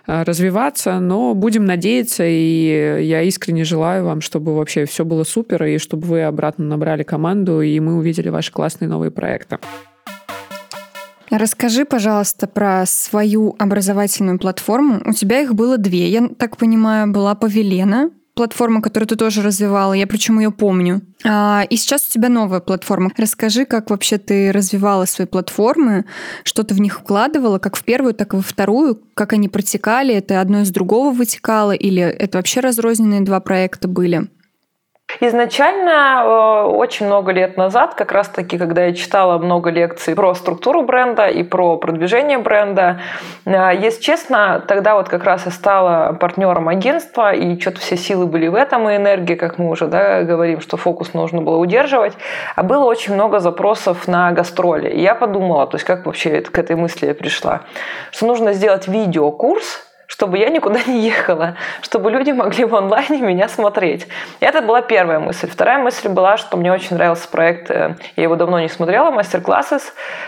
[0.07, 5.79] развиваться, но будем надеяться, и я искренне желаю вам, чтобы вообще все было супер, и
[5.79, 9.59] чтобы вы обратно набрали команду, и мы увидели ваши классные новые проекты.
[11.31, 15.01] Расскажи, пожалуйста, про свою образовательную платформу.
[15.05, 19.93] У тебя их было две, я так понимаю, была Павелена, платформа, которую ты тоже развивала,
[19.93, 21.03] я причем ее помню.
[21.25, 23.11] А, и сейчас у тебя новая платформа.
[23.17, 26.05] Расскажи, как вообще ты развивала свои платформы,
[26.43, 30.15] что ты в них вкладывала, как в первую, так и во вторую, как они протекали,
[30.15, 34.29] это одно из другого вытекало, или это вообще разрозненные два проекта были?
[35.21, 40.83] Изначально, э, очень много лет назад, как раз-таки, когда я читала много лекций про структуру
[40.83, 43.01] бренда и про продвижение бренда,
[43.45, 48.27] э, если честно, тогда вот как раз я стала партнером агентства, и что-то все силы
[48.27, 52.15] были в этом, и энергии, как мы уже да, говорим, что фокус нужно было удерживать.
[52.57, 54.89] А было очень много запросов на гастроли.
[54.89, 57.63] И я подумала, то есть как вообще к этой мысли я пришла,
[58.11, 63.49] что нужно сделать видеокурс, чтобы я никуда не ехала, чтобы люди могли в онлайне меня
[63.49, 64.07] смотреть.
[64.41, 65.49] И это была первая мысль.
[65.49, 69.81] Вторая мысль была, что мне очень нравился проект, э, я его давно не смотрела, мастер-классы,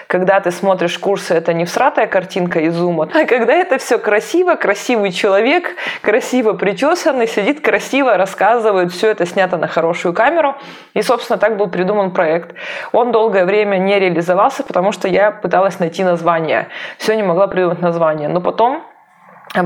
[0.07, 4.55] когда ты смотришь курсы, это не всратая картинка из зума, а когда это все красиво,
[4.55, 10.57] красивый человек, красиво причесанный, сидит красиво, рассказывает, все это снято на хорошую камеру.
[10.95, 12.55] И, собственно, так был придуман проект.
[12.93, 16.69] Он долгое время не реализовался, потому что я пыталась найти название.
[16.99, 18.29] Все не могла придумать название.
[18.29, 18.83] Но потом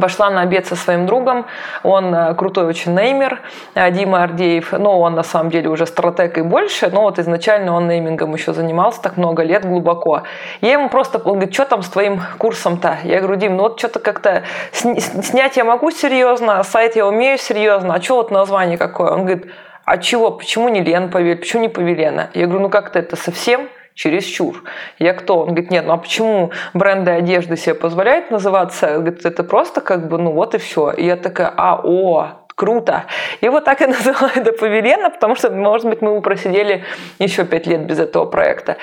[0.01, 1.47] пошла на обед со своим другом.
[1.83, 3.41] Он э, крутой очень неймер,
[3.75, 4.73] э, Дима Ардеев.
[4.73, 6.91] Но он на самом деле уже стратег и больше.
[6.91, 10.23] Но вот изначально он неймингом еще занимался так много лет глубоко.
[10.61, 12.99] Я ему просто, он говорит, что там с твоим курсом-то?
[13.05, 17.95] Я говорю, Дим, ну вот что-то как-то снять я могу серьезно, сайт я умею серьезно,
[17.95, 19.11] а что вот название какое?
[19.11, 19.47] Он говорит,
[19.85, 22.31] а чего, почему не Лен Павель, почему не Павелена?
[22.35, 24.65] Я говорю, ну как-то это совсем чересчур.
[24.99, 25.41] Я кто?
[25.41, 28.97] Он говорит, нет, ну а почему бренды одежды себе позволяют называться?
[28.97, 30.91] Он говорит, это просто как бы, ну вот и все.
[30.91, 33.05] И я такая, а, о, круто.
[33.41, 36.85] Вот так и называю это Павелена, потому что, может быть, мы бы просидели
[37.19, 38.77] еще пять лет без этого проекта.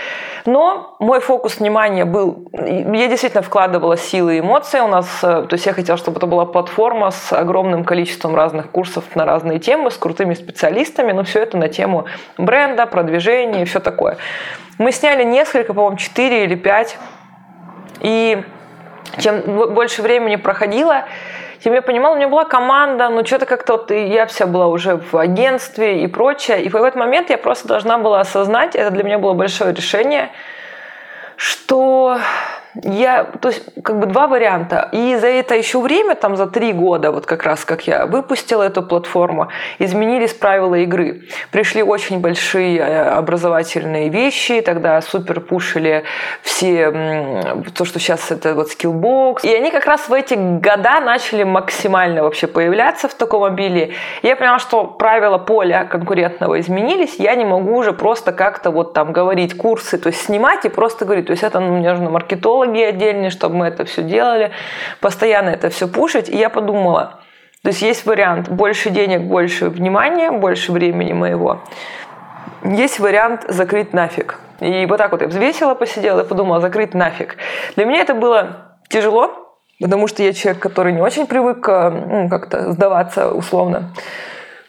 [0.46, 2.50] Но мой фокус внимания был...
[2.54, 5.06] Я действительно вкладывала силы и эмоции у нас.
[5.22, 9.26] Э, то есть я хотела, чтобы это была платформа с огромным количеством разных курсов на
[9.26, 12.06] разные темы, с крутыми специалистами, но все это на тему
[12.40, 14.18] бренда, продвижения и все такое.
[14.80, 16.98] Мы сняли несколько, по-моему, 4 или 5.
[18.02, 18.44] И
[19.20, 19.42] чем
[19.74, 21.06] больше времени проходило,
[21.64, 24.98] тем я понимала, у меня была команда, но что-то как-то вот я вся была уже
[24.98, 26.64] в агентстве и прочее.
[26.64, 30.30] И в какой-то момент я просто должна была осознать, это для меня было большое решение,
[31.36, 32.18] что
[32.84, 34.90] я, то есть, как бы два варианта.
[34.92, 38.64] И за это еще время, там, за три года, вот как раз как я выпустила
[38.64, 41.24] эту платформу, изменились правила игры.
[41.52, 46.04] Пришли очень большие э, образовательные вещи, тогда супер пушили
[46.42, 46.92] все,
[47.76, 49.44] то, что сейчас это вот скиллбокс.
[49.44, 53.94] И они как раз в эти года начали максимально вообще появляться в таком мобиле.
[54.22, 58.94] И я поняла, что правила поля конкурентного изменились, я не могу уже просто как-то вот
[58.94, 61.28] там говорить курсы, то есть снимать и просто говорить.
[61.28, 62.10] То есть это ну, мне нужно
[62.68, 64.52] маркетологи отдельные, чтобы мы это все делали,
[65.02, 66.30] постоянно это все пушить.
[66.30, 67.20] И я подумала,
[67.64, 71.62] то есть есть вариант больше денег, больше внимания, больше времени моего.
[72.64, 74.40] Есть вариант закрыть нафиг.
[74.60, 77.38] И вот так вот я взвесила, посидела и подумала, закрыть нафиг.
[77.76, 82.30] Для меня это было тяжело, потому что я человек, который не очень привык э, ну,
[82.30, 83.94] как-то сдаваться условно.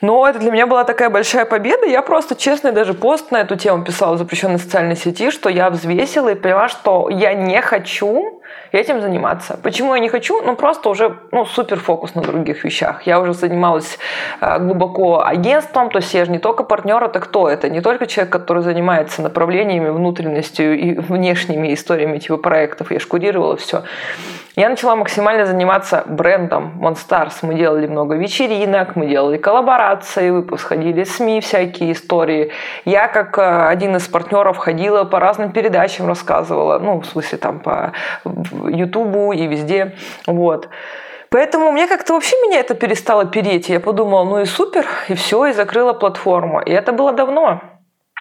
[0.01, 1.87] Но это для меня была такая большая победа.
[1.87, 5.71] Я просто честно даже пост на эту тему писала в запрещенной социальной сети, что я
[5.71, 8.38] взвесила и поняла, что я не хочу
[8.73, 9.59] этим заниматься.
[9.63, 10.43] Почему я не хочу?
[10.43, 13.03] Ну, просто уже ну, супер фокус на других вещах.
[13.07, 13.99] Я уже занималась
[14.41, 17.49] э, глубоко агентством, то есть я же не только партнер, это кто?
[17.49, 22.91] Это не только человек, который занимается направлениями, внутренностью и внешними историями типа проектов.
[22.91, 23.83] Я шкурировала все.
[24.59, 27.35] Я начала максимально заниматься брендом Monstars.
[27.43, 32.51] Мы делали много вечеринок, мы делали коллаборации, выпуск ходили СМИ, всякие истории.
[32.85, 37.61] Я как э, один из партнеров ходила по разным передачам, рассказывала, ну, в смысле, там,
[37.61, 37.93] по
[38.69, 39.97] Ютубу и везде.
[40.27, 40.69] Вот.
[41.31, 43.69] Поэтому мне как-то вообще меня это перестало переть.
[43.69, 46.61] Я подумала, ну и супер, и все, и закрыла платформу.
[46.61, 47.61] И это было давно.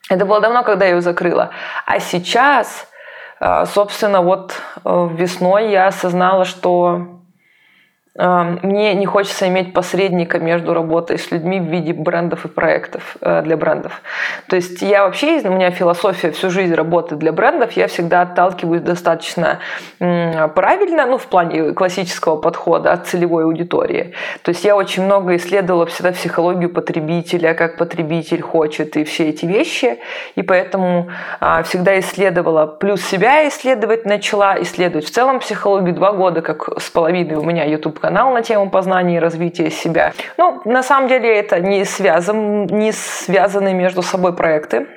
[0.09, 1.51] Это было давно, когда я ее закрыла.
[1.85, 2.87] А сейчас
[3.39, 7.16] а, собственно, вот э, весной я осознала, что
[8.17, 13.43] мне не хочется иметь посредника между работой с людьми в виде брендов и проектов э,
[13.43, 14.01] для брендов.
[14.47, 18.81] То есть я вообще, у меня философия всю жизнь работы для брендов, я всегда отталкиваюсь
[18.81, 19.59] достаточно
[19.99, 24.13] правильно, ну, в плане классического подхода от целевой аудитории.
[24.41, 29.45] То есть я очень много исследовала всегда психологию потребителя, как потребитель хочет и все эти
[29.45, 29.99] вещи,
[30.35, 36.41] и поэтому а, всегда исследовала, плюс себя исследовать начала, исследовать в целом психологию два года,
[36.41, 40.13] как с половиной у меня YouTube канал на тему познания и развития себя.
[40.37, 44.87] Ну, на самом деле это не, связан, не связаны между собой проекты.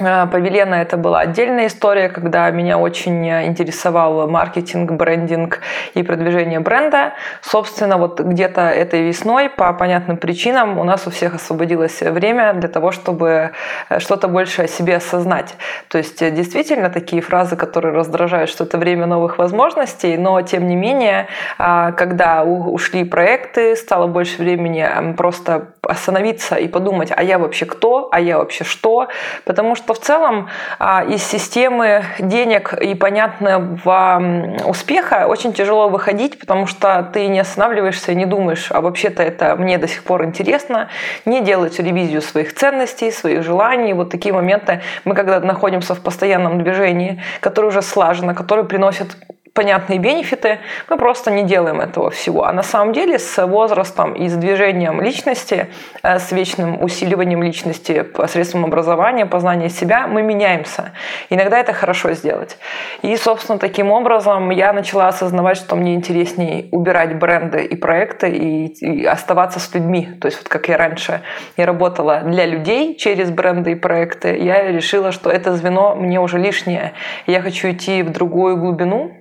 [0.00, 5.60] Э, Павелена это была отдельная история, когда меня очень интересовал маркетинг, брендинг
[5.94, 7.14] и продвижение бренда.
[7.42, 12.68] Собственно, вот где-то этой весной по понятным причинам у нас у всех освободилось время для
[12.68, 13.52] того, чтобы
[13.88, 15.54] э, что-то больше о себе осознать.
[15.88, 20.66] То есть э, действительно такие фразы, которые раздражают, что это время новых возможностей, но тем
[20.66, 21.26] не менее,
[21.58, 28.08] а, когда ушли проекты, стало больше времени просто остановиться и подумать, а я вообще кто,
[28.12, 29.08] а я вообще что,
[29.44, 30.48] потому что в целом
[30.78, 34.22] а, из системы денег и понятного
[34.66, 39.78] успеха очень тяжело выходить, потому что ты не останавливаешься, не думаешь, а вообще-то это мне
[39.78, 40.88] до сих пор интересно,
[41.24, 43.92] не делать ревизию своих ценностей, своих желаний.
[43.92, 49.16] Вот такие моменты мы когда находимся в постоянном движении, которое уже слажено, которое приносит
[49.58, 52.44] понятные бенефиты, мы просто не делаем этого всего.
[52.44, 55.66] А на самом деле с возрастом и с движением личности,
[56.04, 60.92] э, с вечным усиливанием личности посредством образования, познания себя, мы меняемся.
[61.28, 62.56] Иногда это хорошо сделать.
[63.02, 68.66] И, собственно, таким образом я начала осознавать, что мне интереснее убирать бренды и проекты и,
[68.66, 70.08] и оставаться с людьми.
[70.20, 71.20] То есть вот как я раньше
[71.56, 76.38] я работала для людей через бренды и проекты, я решила, что это звено мне уже
[76.38, 76.92] лишнее.
[77.26, 79.18] Я хочу идти в другую глубину,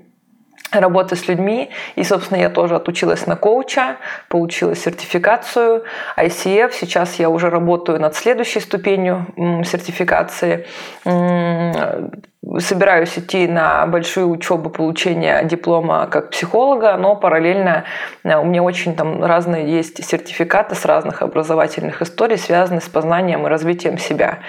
[0.72, 1.70] работы с людьми.
[1.96, 3.98] И, собственно, я тоже отучилась на коуча,
[4.30, 5.84] получила сертификацию
[6.18, 6.72] ICF.
[6.74, 9.26] Сейчас я уже работаю над следующей ступенью
[9.66, 10.66] сертификации
[12.60, 17.84] собираюсь идти на большую учебу получения диплома как психолога, но параллельно
[18.24, 23.46] э, у меня очень там разные есть сертификаты с разных образовательных историй, связанные с познанием
[23.46, 24.40] и развитием себя.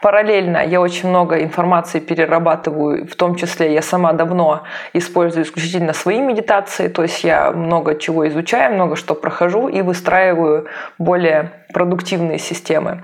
[0.00, 6.20] Параллельно я очень много информации перерабатываю, в том числе я сама давно использую исключительно свои
[6.20, 10.66] медитации, то есть я много чего изучаю, много что прохожу и выстраиваю
[10.98, 13.02] более продуктивные системы.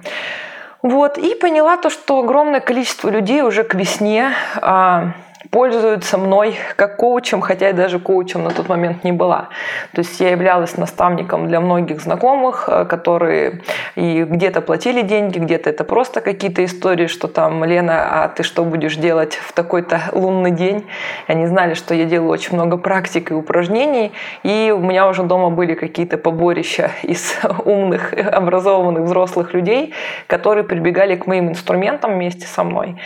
[0.84, 5.14] Вот, и поняла то, что огромное количество людей уже к весне а,
[5.50, 9.48] пользуются мной как коучем, хотя я даже коучем на тот момент не была.
[9.92, 13.62] То есть я являлась наставником для многих знакомых, э, которые
[13.96, 18.64] и где-то платили деньги, где-то это просто какие-то истории, что там, Лена, а ты что
[18.64, 20.86] будешь делать в такой-то лунный день?
[21.26, 25.50] Они знали, что я делаю очень много практик и упражнений, и у меня уже дома
[25.50, 29.94] были какие-то поборища из умных, образованных взрослых людей,
[30.26, 32.96] которые прибегали к моим инструментам вместе со мной.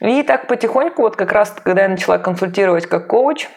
[0.00, 3.48] И так потихоньку, вот как раз, когда я начала консультировать как коуч,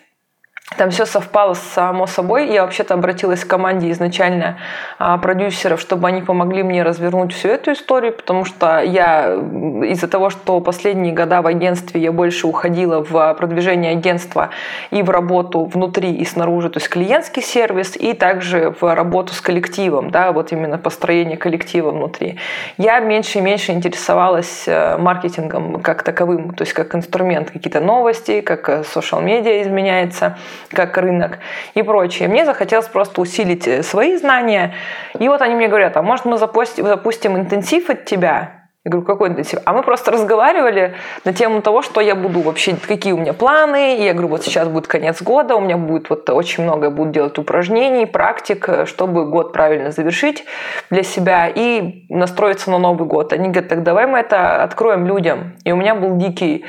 [0.77, 2.47] там все совпало само собой.
[2.47, 4.57] Я вообще-то обратилась к команде изначально
[4.99, 10.29] а, продюсеров, чтобы они помогли мне развернуть всю эту историю, потому что я из-за того,
[10.29, 14.51] что последние года в агентстве я больше уходила в продвижение агентства
[14.91, 19.41] и в работу внутри и снаружи, то есть клиентский сервис, и также в работу с
[19.41, 22.37] коллективом, да, вот именно построение коллектива внутри.
[22.77, 28.41] Я меньше и меньше интересовалась э, маркетингом как таковым, то есть как инструмент, какие-то новости,
[28.41, 30.37] как э, социал-медиа изменяется–
[30.69, 31.39] как рынок
[31.73, 32.29] и прочее.
[32.29, 34.73] Мне захотелось просто усилить э, свои знания.
[35.17, 38.59] И вот они мне говорят, а может мы запустим, запустим интенсив от тебя?
[38.85, 39.59] Я говорю, какой интенсив?
[39.65, 40.95] А мы просто разговаривали
[41.25, 43.97] на тему того, что я буду вообще, какие у меня планы.
[43.97, 46.89] И я говорю, вот сейчас будет конец года, у меня будет вот очень много, я
[46.89, 50.45] буду делать упражнений, практик, э, чтобы год правильно завершить
[50.89, 53.33] для себя и настроиться на Новый год.
[53.33, 55.57] Они говорят, так давай мы это откроем людям.
[55.65, 56.65] И у меня был дикий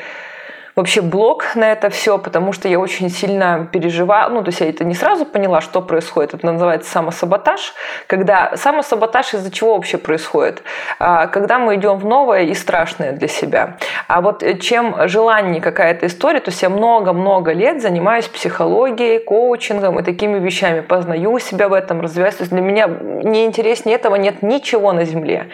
[0.76, 4.68] вообще блок на это все, потому что я очень сильно переживала, ну, то есть я
[4.68, 6.34] это не сразу поняла, что происходит.
[6.34, 7.74] Это называется самосаботаж.
[8.06, 10.62] Когда самосаботаж из-за чего вообще происходит?
[10.98, 13.76] А, когда мы идем в новое и страшное для себя.
[14.08, 19.98] А вот э, чем желание какая-то история, то есть я много-много лет занимаюсь психологией, коучингом
[19.98, 22.36] и такими вещами, познаю себя в этом, развиваюсь.
[22.36, 25.48] То есть для меня не интереснее этого нет ничего на Земле.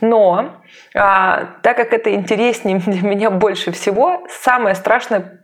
[0.00, 0.50] Но
[0.94, 5.40] а, так как это интереснее для меня больше всего, самое страшное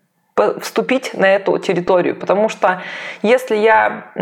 [0.61, 2.83] вступить на эту территорию, потому что
[3.23, 4.13] если я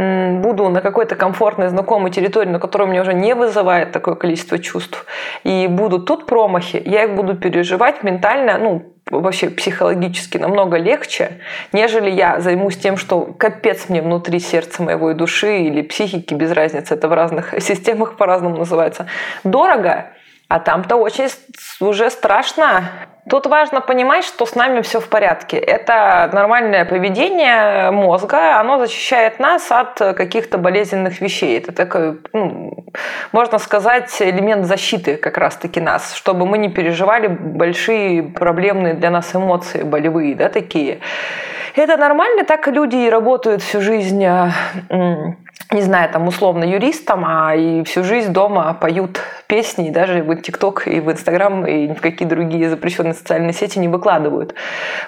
[0.43, 5.07] буду на какой-то комфортной, знакомой территории, на которой мне уже не вызывает такое количество чувств,
[5.45, 11.39] и будут тут промахи, я их буду переживать ментально, ну, вообще психологически намного легче,
[11.72, 16.51] нежели я займусь тем, что капец мне внутри сердца моего и души или психики, без
[16.53, 19.07] разницы, это в разных системах по-разному называется,
[19.45, 20.11] дорого,
[20.49, 21.28] а там-то очень
[21.80, 22.84] уже страшно.
[23.28, 25.59] Тут важно понимать, что с нами все в порядке.
[25.59, 31.59] Это нормальное поведение мозга, оно защищает нас от каких-то болезненных вещей.
[31.59, 32.86] Это такой, ну,
[33.32, 39.34] можно сказать, элемент защиты как раз-таки нас, чтобы мы не переживали большие проблемные для нас
[39.34, 41.01] эмоции, болевые, да, такие.
[41.76, 44.51] Это нормально, так люди и работают всю жизнь а,
[45.71, 50.37] не знаю, там условно юристом, а и всю жизнь дома поют песни, и даже в
[50.37, 54.55] ТикТок, и в Инстаграм, и ни в какие другие запрещенные социальные сети не выкладывают.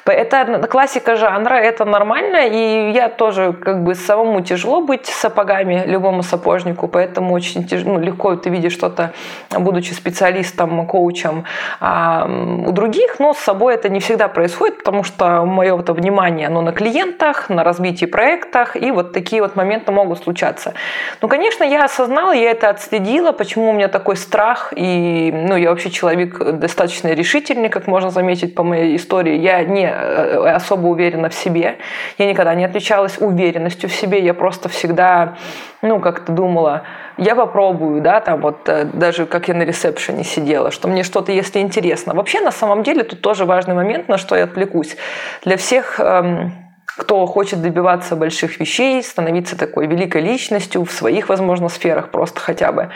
[0.05, 6.23] Это классика жанра, это нормально, и я тоже как бы самому тяжело быть сапогами любому
[6.23, 9.13] сапожнику, поэтому очень тяжело, ну, легко ты видишь что-то,
[9.51, 11.45] будучи специалистом, коучем
[11.81, 12.29] а
[12.67, 16.61] у других, но с собой это не всегда происходит, потому что мое вот внимание, оно
[16.61, 20.75] на клиентах, на развитии проектах, и вот такие вот моменты могут случаться общаться.
[21.21, 25.71] Ну, конечно, я осознала, я это отследила, почему у меня такой страх, и ну, я
[25.71, 29.37] вообще человек достаточно решительный, как можно заметить по моей истории.
[29.37, 31.77] Я не э, особо уверена в себе,
[32.19, 35.37] я никогда не отличалась уверенностью в себе, я просто всегда,
[35.83, 36.83] ну, как-то думала,
[37.17, 41.33] я попробую, да, там вот э, даже как я на ресепшене сидела, что мне что-то,
[41.33, 42.15] если интересно.
[42.15, 44.97] Вообще, на самом деле, тут тоже важный момент, на что я отвлекусь.
[45.45, 46.53] Для всех эм,
[46.97, 52.73] кто хочет добиваться больших вещей, становиться такой великой личностью в своих, возможно, сферах просто хотя
[52.73, 52.91] бы.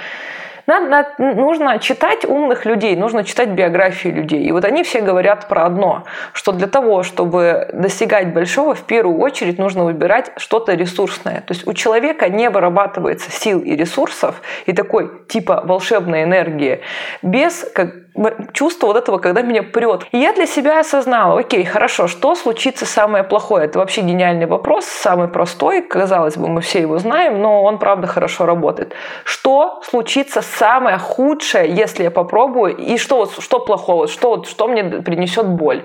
[0.67, 4.45] Надо, нужно читать умных людей, нужно читать биографии людей.
[4.45, 9.19] И вот они все говорят про одно, что для того, чтобы достигать большого, в первую
[9.19, 11.43] очередь нужно выбирать что-то ресурсное.
[11.43, 16.81] То есть у человека не вырабатывается сил и ресурсов и такой типа волшебной энергии
[17.23, 18.05] без как,
[18.53, 20.07] чувство вот этого, когда меня прет.
[20.13, 23.65] И я для себя осознала, окей, хорошо, что случится самое плохое?
[23.65, 28.07] Это вообще гениальный вопрос, самый простой, казалось бы, мы все его знаем, но он правда
[28.07, 28.93] хорошо работает.
[29.25, 35.49] Что случится самое худшее, если я попробую, и что, что плохого, что, что мне принесет
[35.49, 35.85] боль?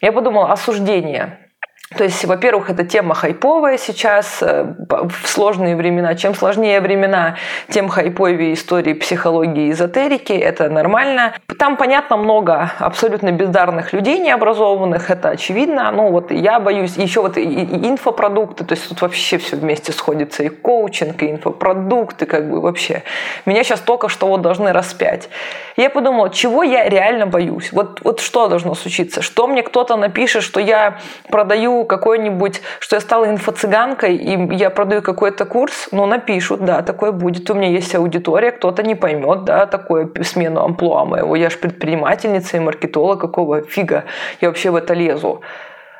[0.00, 1.49] Я подумала, осуждение.
[1.96, 6.14] То есть, во-первых, эта тема хайповая сейчас э, в сложные времена.
[6.14, 7.34] Чем сложнее времена,
[7.68, 10.32] тем хайповее истории психологии и эзотерики.
[10.32, 11.34] Это нормально.
[11.58, 15.10] Там, понятно, много абсолютно бездарных людей необразованных.
[15.10, 15.90] Это очевидно.
[15.90, 16.96] Ну вот я боюсь.
[16.96, 18.64] Еще вот и инфопродукты.
[18.64, 20.44] То есть тут вообще все вместе сходится.
[20.44, 22.24] И коучинг, и инфопродукты.
[22.26, 23.02] Как бы вообще.
[23.46, 25.28] Меня сейчас только что вот должны распять.
[25.76, 27.72] Я подумала, чего я реально боюсь?
[27.72, 29.22] Вот, вот что должно случиться?
[29.22, 35.02] Что мне кто-то напишет, что я продаю какой-нибудь, что я стала инфо-цыганкой, и я продаю
[35.02, 37.50] какой-то курс, ну, напишут, да, такое будет.
[37.50, 41.36] У меня есть аудитория, кто-то не поймет, да, такое смену амплуа моего.
[41.36, 44.04] Я же предпринимательница и маркетолог, какого фига
[44.40, 45.42] я вообще в это лезу.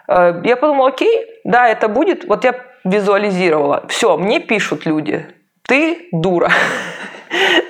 [0.08, 2.24] Э, я подумала, окей, да, это будет.
[2.24, 2.54] Вот я
[2.84, 3.84] визуализировала.
[3.88, 5.26] Все, мне пишут люди,
[5.62, 6.50] ты дура.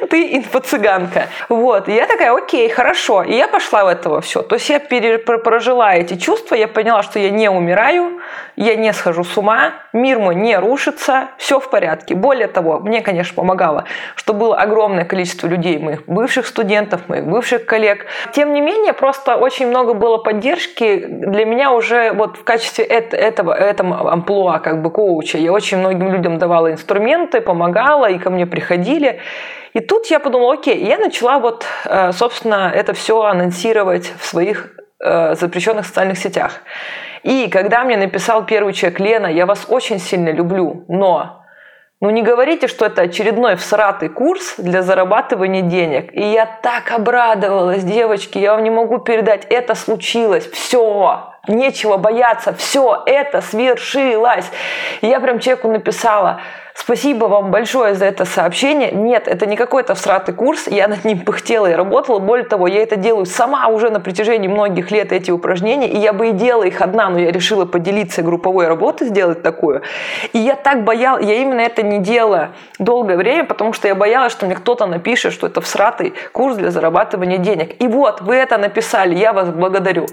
[0.09, 1.29] ты инфо-цыганка.
[1.49, 3.23] Вот, и я такая, окей, хорошо.
[3.23, 4.43] И я пошла в этого все.
[4.43, 8.21] То есть я прожила эти чувства, я поняла, что я не умираю,
[8.57, 12.15] я не схожу с ума, мир мой не рушится, все в порядке.
[12.15, 13.85] Более того, мне, конечно, помогало,
[14.17, 18.07] что было огромное количество людей, моих бывших студентов, моих бывших коллег.
[18.33, 23.53] Тем не менее, просто очень много было поддержки для меня уже вот в качестве этого,
[23.53, 25.39] этого амплуа как бы коуча.
[25.39, 29.21] Я очень многим людям давала инструменты, помогала, и ко мне приходили.
[29.73, 34.71] И тут я подумала, окей, я начала вот, э, собственно, это все анонсировать в своих
[35.01, 36.61] э, запрещенных социальных сетях.
[37.23, 41.41] И когда мне написал первый человек, Лена, я вас очень сильно люблю, но
[42.01, 46.15] ну не говорите, что это очередной всратый курс для зарабатывания денег.
[46.15, 52.53] И я так обрадовалась, девочки, я вам не могу передать, это случилось, все, нечего бояться,
[52.55, 54.47] все, это свершилось.
[55.01, 56.41] И я прям человеку написала,
[56.75, 58.91] Спасибо вам большое за это сообщение.
[58.91, 60.67] Нет, это не какой-то всратый курс.
[60.67, 62.21] Я над ним пыхтела и работала.
[62.21, 65.89] Более того, я это делаю сама уже на протяжении многих лет, эти упражнения.
[65.89, 69.83] И я бы и делала их одна, но я решила поделиться групповой работой, сделать такую.
[70.33, 74.33] И я так боялась, я именно это не делала долгое время, потому что я боялась,
[74.33, 77.81] что мне кто-то напишет, что это всратый курс для зарабатывания денег.
[77.83, 80.07] И вот, вы это написали, я вас благодарю.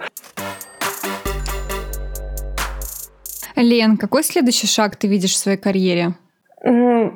[3.58, 6.14] Лен, какой следующий шаг ты видишь в своей карьере?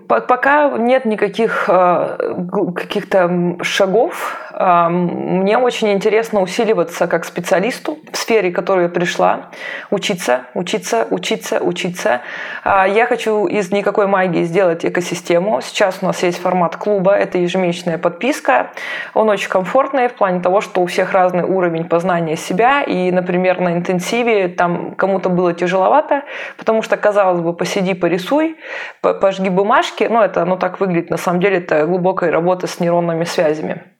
[0.07, 2.17] Пока нет никаких э,
[2.75, 4.37] каких-то шагов.
[4.59, 9.49] Мне очень интересно усиливаться как специалисту в сфере, в которую я пришла,
[9.89, 12.21] учиться, учиться, учиться, учиться.
[12.63, 15.61] А, я хочу из никакой магии сделать экосистему.
[15.61, 18.71] Сейчас у нас есть формат клуба, это ежемесячная подписка.
[19.13, 22.83] Он очень комфортный в плане того, что у всех разный уровень познания себя.
[22.83, 26.23] И, например, на интенсиве там кому-то было тяжеловато,
[26.57, 28.57] потому что, казалось бы, посиди, порисуй,
[29.01, 30.03] пожги бумажки.
[30.09, 31.09] Но это ну, так выглядит.
[31.09, 33.90] На самом деле это глубокая работа с нейронными связями.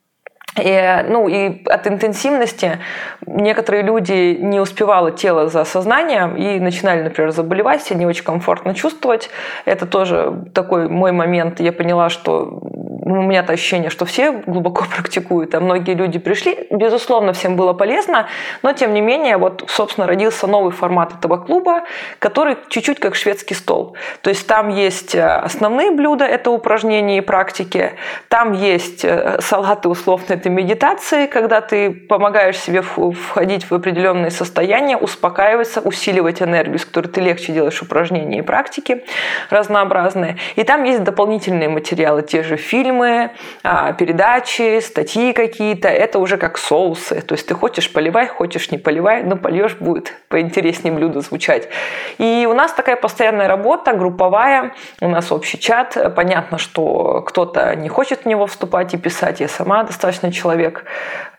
[0.60, 2.80] И, ну, и от интенсивности
[3.26, 8.74] некоторые люди не успевало тело за сознанием и начинали, например, заболевать, себя не очень комфортно
[8.74, 9.30] чувствовать.
[9.64, 11.62] Это тоже такой мой момент.
[11.62, 12.60] Я поняла, что
[13.06, 16.68] ну, у меня-то ощущение, что все глубоко практикуют, а многие люди пришли.
[16.70, 18.28] Безусловно, всем было полезно,
[18.62, 21.84] но тем не менее, вот, собственно, родился новый формат этого клуба,
[22.20, 23.96] который чуть-чуть как шведский стол.
[24.22, 27.94] То есть там есть э, основные блюда, это упражнения и практики,
[28.28, 34.98] там есть э, салаты условно, это медитации, когда ты помогаешь себе входить в определенные состояния,
[34.98, 39.04] успокаиваться, усиливать энергию, с которой ты легче делаешь упражнения и практики
[39.52, 40.38] разнообразные.
[40.56, 43.32] И там есть дополнительные материалы, те же фильмы,
[43.64, 47.22] а, передачи, статьи какие-то, это уже как соусы.
[47.22, 51.70] То есть ты хочешь поливай, хочешь не поливай, но польешь будет поинтереснее блюдо звучать.
[52.18, 55.96] И у нас такая постоянная работа, групповая, у нас общий чат.
[56.16, 59.40] Понятно, что кто-то не хочет в него вступать и писать.
[59.40, 60.86] Я сама достаточно человек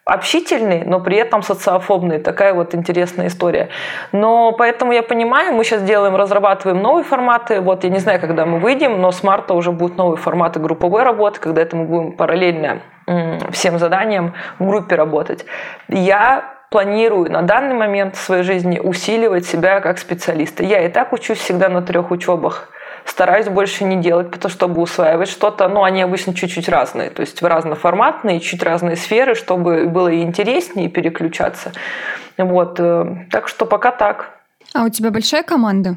[0.05, 2.19] общительный, но при этом социофобный.
[2.19, 3.69] Такая вот интересная история.
[4.11, 7.61] Но поэтому я понимаю, мы сейчас делаем, разрабатываем новые форматы.
[7.61, 11.05] Вот я не знаю, когда мы выйдем, но с марта уже будут новые форматы групповой
[11.05, 12.83] работы, когда это мы будем параллельно
[13.51, 15.45] всем заданиям в группе работать.
[15.89, 20.65] Я планирую на данный момент в своей жизни усиливать себя как специалиста.
[20.65, 22.71] Я и так учусь всегда на трех учебах
[23.05, 25.69] стараюсь больше не делать, потому чтобы усваивать что-то.
[25.69, 30.89] Ну, они обычно чуть-чуть разные, то есть разноформатные, чуть разные сферы, чтобы было и интереснее
[30.89, 31.73] переключаться.
[32.39, 32.81] Вот.
[32.81, 34.39] Э, так что пока так.
[34.75, 35.97] А у тебя большая команда?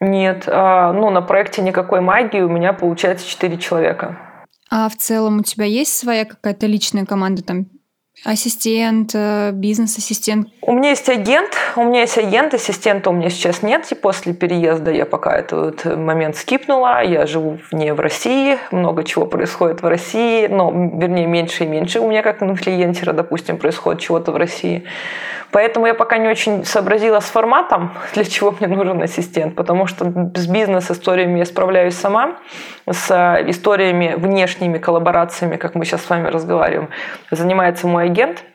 [0.00, 4.16] Нет, а, ну на проекте никакой магии у меня получается 4 человека.
[4.70, 7.66] А в целом у тебя есть своя какая-то личная команда, там
[8.24, 10.48] Ассистент, э, бизнес-ассистент.
[10.60, 13.90] У меня есть агент, у меня есть агент, ассистента у меня сейчас нет.
[13.90, 17.02] И после переезда я пока этот момент скипнула.
[17.02, 22.00] Я живу не в России, много чего происходит в России, но, вернее, меньше и меньше
[22.00, 24.84] у меня как инфлюенсера, допустим, происходит чего-то в России.
[25.52, 30.04] Поэтому я пока не очень сообразила с форматом, для чего мне нужен ассистент, потому что
[30.34, 32.36] с бизнес-историями я справляюсь сама,
[32.90, 33.10] с
[33.46, 36.90] историями внешними коллаборациями, как мы сейчас с вами разговариваем,
[37.30, 38.44] занимается мой агент–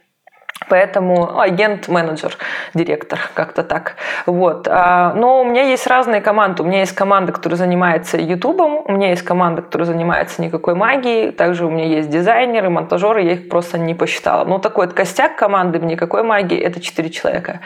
[0.70, 2.38] Поэтому ну, агент-менеджер,
[2.74, 3.96] директор, как-то так.
[4.26, 4.68] Вот.
[4.70, 6.64] А, но у меня есть разные команды.
[6.64, 11.32] У меня есть команда, которая занимается ютубом, у меня есть команда, которая занимается никакой магией,
[11.32, 14.46] также у меня есть дизайнеры, монтажеры, я их просто не посчитала.
[14.46, 17.60] Ну, такой вот костяк команды никакой магии– это четыре человека.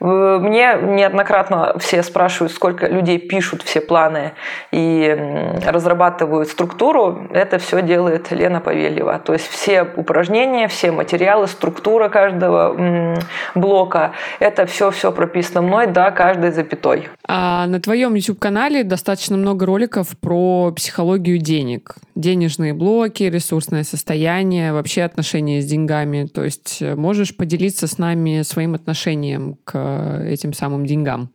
[0.00, 4.32] Мне неоднократно все спрашивают, сколько людей пишут все планы
[4.70, 5.16] и
[5.64, 7.28] разрабатывают структуру.
[7.30, 9.18] Это все делает Лена Павельева.
[9.20, 13.16] То есть все упражнения, все материалы, структура каждого каждого
[13.54, 14.12] блока.
[14.40, 17.08] Это все-все прописано мной, да, каждой запятой.
[17.26, 21.96] А на твоем YouTube-канале достаточно много роликов про психологию денег.
[22.14, 26.26] Денежные блоки, ресурсное состояние, вообще отношения с деньгами.
[26.26, 31.30] То есть э, можешь поделиться с нами своим отношением к этим самым деньгам?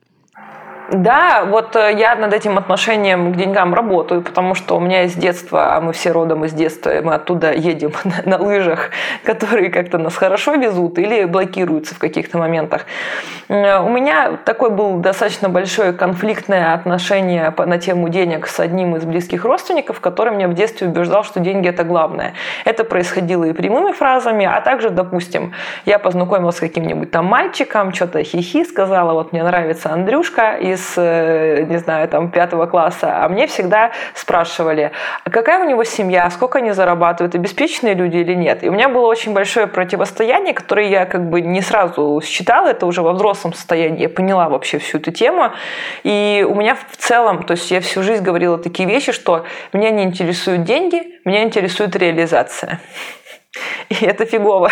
[0.92, 5.14] Да, вот э, я над этим отношением к деньгам работаю, потому что у меня из
[5.14, 8.90] детства, а мы все родом из детства, мы оттуда едем на, на лыжах,
[9.24, 12.86] которые как-то нас хорошо везут или блокируются в каких-то моментах.
[13.50, 19.06] Э, у меня такой был достаточно большое конфликтное отношение на тему денег с одним из
[19.06, 22.34] близких родственников, который меня в детстве убеждал, что деньги это главное.
[22.66, 25.54] Это происходило и прямыми фразами, а также, допустим,
[25.86, 30.94] я познакомилась с каким-нибудь там мальчиком, что-то хихи сказала, вот мне нравится Андрюшка из из,
[30.98, 34.92] э, не знаю, там, пятого класса, а мне всегда спрашивали,
[35.24, 38.64] а какая у него семья, сколько они зарабатывают, обеспеченные люди или нет.
[38.64, 42.86] И у меня было очень большое противостояние, которое я как бы не сразу считала, это
[42.86, 45.52] уже во взрослом состоянии, я поняла вообще всю эту тему.
[46.04, 49.90] И у меня в целом, то есть я всю жизнь говорила такие вещи, что меня
[49.90, 52.80] не интересуют деньги, меня интересует реализация.
[53.90, 54.72] И это фигово.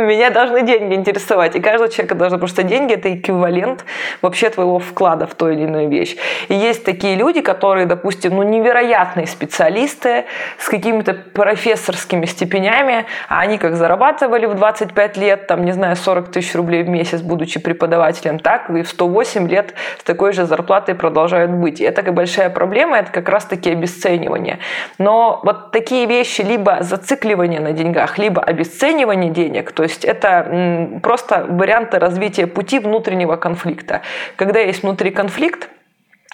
[0.00, 3.84] Меня должны деньги интересовать, и каждого человека должны, потому что деньги– это эквивалент
[4.22, 6.16] вообще твоего вклада в ту или иную вещь.
[6.48, 10.24] И есть такие люди, которые, допустим, ну, невероятные специалисты
[10.58, 16.30] с какими-то профессорскими степенями, а они как зарабатывали в 25 лет, там, не знаю, 40
[16.30, 20.94] тысяч рублей в месяц, будучи преподавателем, так и в 108 лет с такой же зарплатой
[20.94, 21.80] продолжают быть.
[21.80, 24.58] И это такая большая проблема, это как раз-таки обесценивание.
[24.98, 31.46] Но вот такие вещи, либо зацикливание на деньгах, либо обесценивание денег, то есть это просто
[31.48, 34.02] варианты развития пути внутреннего конфликта.
[34.36, 35.68] Когда есть внутри конфликт,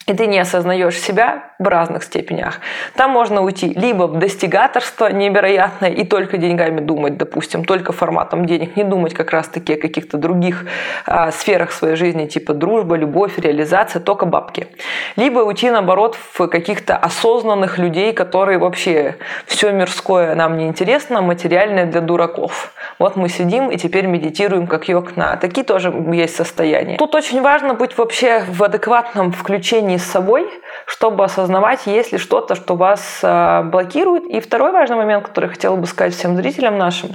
[0.07, 2.61] и ты не осознаешь себя в разных степенях.
[2.95, 8.77] Там можно уйти либо в достигаторство невероятное и только деньгами думать, допустим, только форматом денег,
[8.77, 10.67] не думать как раз-таки о каких-то других
[11.07, 14.69] а, сферах своей жизни, типа дружба, любовь, реализация, только бабки.
[15.17, 21.87] Либо уйти, наоборот, в каких-то осознанных людей, которые вообще все мирское нам не интересно, материальное
[21.87, 22.73] для дураков.
[23.01, 25.37] Вот мы сидим и теперь медитируем как йог-на.
[25.37, 26.97] Такие тоже есть состояния.
[26.97, 30.49] Тут очень важно быть вообще в адекватном включении с собой,
[30.87, 34.25] чтобы осознавать, есть ли что-то, что вас а, блокирует.
[34.25, 37.11] И второй важный момент, который хотела бы сказать всем зрителям нашим,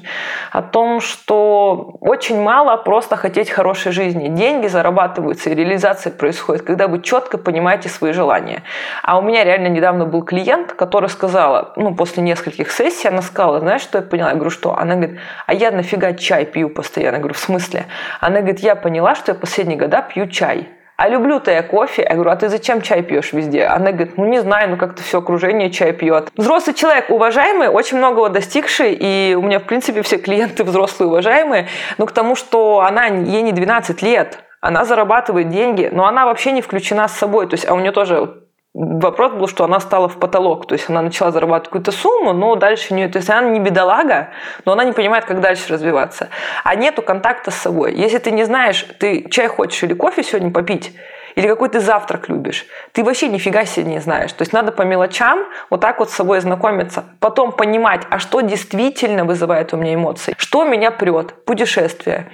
[0.52, 4.28] о том, что очень мало просто хотеть хорошей жизни.
[4.28, 8.64] Деньги зарабатываются и реализация происходит, когда вы четко понимаете свои желания.
[9.04, 13.60] А у меня реально недавно был клиент, который сказала, ну, после нескольких сессий, она сказала,
[13.60, 14.30] знаешь, что я поняла?
[14.30, 14.78] Я говорю, что?
[14.78, 17.16] Она говорит, а я нафига чай пью постоянно?
[17.16, 17.86] Я говорю, в смысле?
[18.20, 20.68] Она говорит, я поняла, что я последние года пью чай
[21.02, 22.06] а люблю-то я кофе.
[22.08, 23.64] Я говорю, а ты зачем чай пьешь везде?
[23.66, 26.30] Она говорит, ну не знаю, ну как-то все окружение чай пьет.
[26.38, 31.70] Взрослый человек, уважаемый, очень многого достигший, и у меня, в принципе, все клиенты взрослые уважаемые,
[31.98, 36.52] но к тому, что она, ей не 12 лет, она зарабатывает деньги, но она вообще
[36.52, 37.48] не включена с собой.
[37.48, 38.41] То есть, а у нее тоже
[38.74, 42.56] Вопрос был, что она стала в потолок, то есть она начала зарабатывать какую-то сумму, но
[42.56, 44.30] дальше не, то есть она не бедолага,
[44.64, 46.30] но она не понимает, как дальше развиваться.
[46.64, 47.94] А нету контакта с собой.
[47.94, 50.96] Если ты не знаешь, ты чай хочешь или кофе сегодня попить,
[51.36, 54.32] или какой ты завтрак любишь, ты вообще нифига себе не знаешь.
[54.32, 58.40] То есть надо по мелочам вот так вот с собой знакомиться, потом понимать, а что
[58.40, 62.32] действительно вызывает у меня эмоции, что меня прет, путешествие,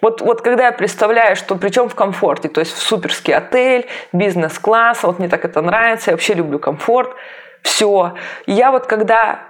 [0.00, 5.02] вот, вот когда я представляю, что причем в комфорте, то есть в суперский отель, бизнес-класс,
[5.02, 7.14] вот мне так это нравится, я вообще люблю комфорт,
[7.62, 8.14] все.
[8.46, 9.47] я вот когда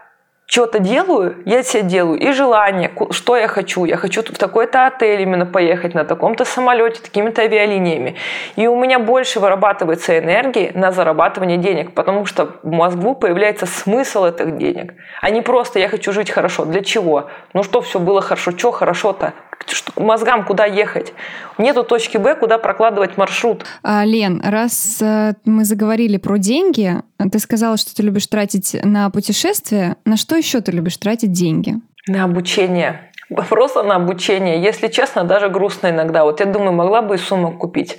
[0.49, 3.85] что-то делаю, я себе делаю и желание, что я хочу.
[3.85, 8.17] Я хочу в такой-то отель именно поехать, на таком-то самолете, такими-то авиалиниями.
[8.57, 14.25] И у меня больше вырабатывается энергии на зарабатывание денег, потому что в мозгу появляется смысл
[14.25, 14.95] этих денег.
[15.21, 16.65] А не просто я хочу жить хорошо.
[16.65, 17.29] Для чего?
[17.53, 18.51] Ну что все было хорошо?
[18.51, 19.35] Что хорошо-то?
[19.97, 21.13] мозгам куда ехать.
[21.59, 23.65] Нету точки Б, куда прокладывать маршрут.
[23.83, 29.11] А, Лен, раз э, мы заговорили про деньги, ты сказала, что ты любишь тратить на
[29.11, 29.97] путешествия.
[30.05, 31.75] На что еще ты любишь тратить деньги?
[32.07, 33.11] На обучение.
[33.49, 34.63] Просто на обучение.
[34.63, 36.25] Если честно, даже грустно иногда.
[36.25, 37.99] Вот я думаю, могла бы и сумму купить.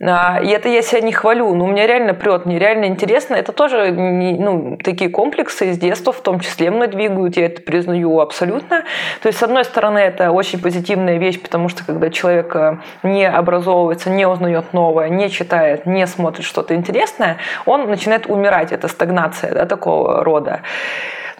[0.00, 3.34] А, и это я себя не хвалю, но у меня реально прет, мне реально интересно.
[3.34, 8.20] Это тоже ну, такие комплексы из детства в том числе мной двигают, я это признаю
[8.20, 8.84] абсолютно.
[9.22, 13.28] То есть, с одной стороны, это очень позитивная вещь, потому что когда человек э, не
[13.28, 18.70] образовывается, не узнает новое, не читает, не смотрит что-то интересное, он начинает умирать.
[18.72, 20.60] Это стагнация да, такого рода.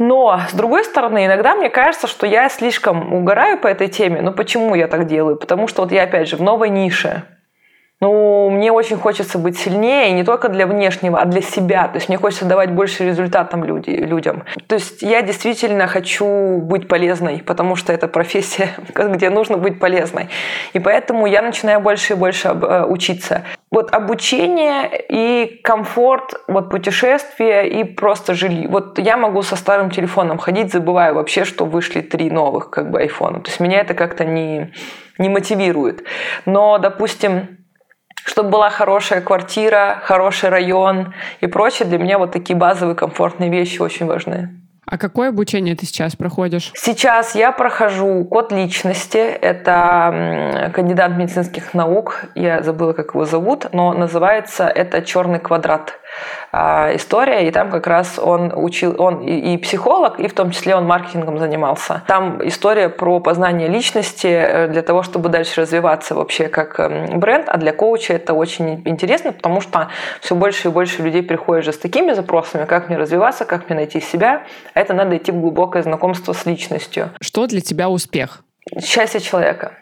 [0.00, 4.20] Но, с другой стороны, иногда мне кажется, что я слишком угораю по этой теме.
[4.20, 5.36] Но почему я так делаю?
[5.36, 7.24] Потому что вот я, опять же, в новой нише.
[8.00, 11.88] Ну, мне очень хочется быть сильнее, не только для внешнего, а для себя.
[11.88, 14.44] То есть мне хочется давать больше результатам люди, людям.
[14.68, 20.28] То есть я действительно хочу быть полезной, потому что это профессия, где нужно быть полезной.
[20.74, 23.42] И поэтому я начинаю больше и больше э, учиться.
[23.72, 28.68] Вот обучение и комфорт, вот путешествия и просто жилье.
[28.68, 33.00] Вот я могу со старым телефоном ходить, забывая вообще, что вышли три новых как бы
[33.00, 33.40] айфона.
[33.40, 34.72] То есть меня это как-то не,
[35.18, 36.04] не мотивирует.
[36.46, 37.57] Но, допустим,
[38.24, 43.80] чтобы была хорошая квартира, хороший район и прочее, для меня вот такие базовые комфортные вещи
[43.80, 44.50] очень важны.
[44.90, 46.72] А какое обучение ты сейчас проходишь?
[46.74, 49.18] Сейчас я прохожу код личности.
[49.18, 52.24] Это кандидат медицинских наук.
[52.34, 55.98] Я забыла, как его зовут, но называется это черный квадрат.
[56.60, 60.50] А, история, и там как раз он учил, он и, и психолог, и в том
[60.50, 62.02] числе он маркетингом занимался.
[62.08, 67.44] Там история про познание личности э, для того, чтобы дальше развиваться вообще как эм, бренд,
[67.48, 69.90] а для коуча это очень интересно, потому что
[70.20, 73.76] все больше и больше людей приходят же с такими запросами, как мне развиваться, как мне
[73.76, 74.42] найти себя,
[74.74, 77.10] это надо идти в глубокое знакомство с личностью.
[77.20, 78.42] Что для тебя успех?
[78.82, 79.74] Счастье человека.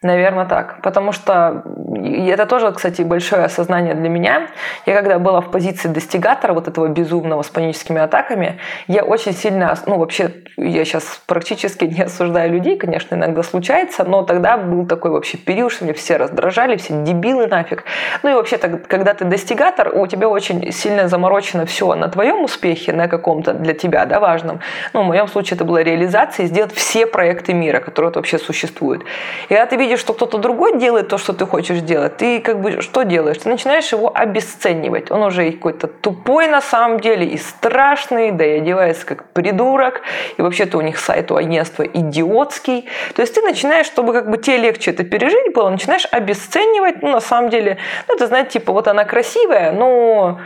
[0.00, 0.80] Наверное, так.
[0.82, 1.64] Потому что
[2.04, 4.46] это тоже, кстати, большое осознание для меня.
[4.86, 9.76] Я когда была в позиции достигатора вот этого безумного с паническими атаками, я очень сильно,
[9.86, 15.10] ну вообще, я сейчас практически не осуждаю людей, конечно, иногда случается, но тогда был такой
[15.10, 17.82] вообще период, что мне все раздражали, все дебилы нафиг.
[18.22, 22.92] Ну и вообще, когда ты достигатор, у тебя очень сильно заморочено все на твоем успехе,
[22.92, 24.60] на каком-то для тебя, да, важном.
[24.92, 29.02] Ну, в моем случае это была реализация, сделать все проекты мира, которые вообще существуют.
[29.48, 32.40] И когда ты видишь видишь, что кто-то другой делает то, что ты хочешь делать, ты
[32.40, 33.38] как бы что делаешь?
[33.38, 35.10] Ты начинаешь его обесценивать.
[35.10, 40.02] Он уже какой-то тупой на самом деле и страшный, да и одевается как придурок.
[40.36, 42.86] И вообще-то у них сайт у агентства идиотский.
[43.14, 47.02] То есть ты начинаешь, чтобы как бы тебе легче это пережить было, начинаешь обесценивать.
[47.02, 47.78] Ну, на самом деле,
[48.08, 50.38] ну, это, знаете, типа, вот она красивая, но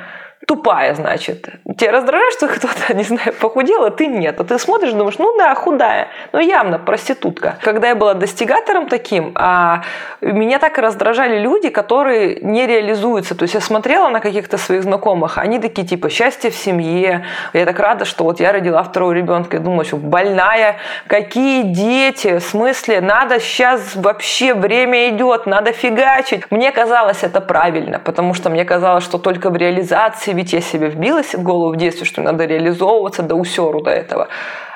[0.47, 1.49] тупая, значит.
[1.78, 4.40] Тебя раздражает, что кто-то, не знаю, похудел, а ты нет.
[4.40, 7.57] А ты смотришь, думаешь, ну да, худая, но явно проститутка.
[7.62, 9.82] Когда я была достигатором таким, а
[10.20, 13.34] меня так раздражали люди, которые не реализуются.
[13.34, 17.24] То есть я смотрела на каких-то своих знакомых, они такие типа счастье в семье.
[17.53, 19.57] Я так рада, что вот я родила второго ребенка.
[19.57, 20.76] Я думаю, что больная,
[21.07, 26.51] какие дети, в смысле, надо сейчас вообще время идет, надо фигачить.
[26.51, 30.89] Мне казалось это правильно, потому что мне казалось, что только в реализации ведь я себе
[30.89, 34.28] вбилась в голову в детстве, что надо реализовываться до усеру до этого.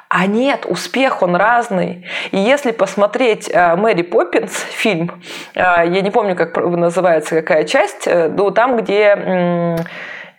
[0.09, 2.07] А нет, успех, он разный.
[2.30, 5.11] И если посмотреть э, Мэри Поппинс, фильм,
[5.54, 9.76] э, я не помню, как называется, какая часть, э, ну, там, где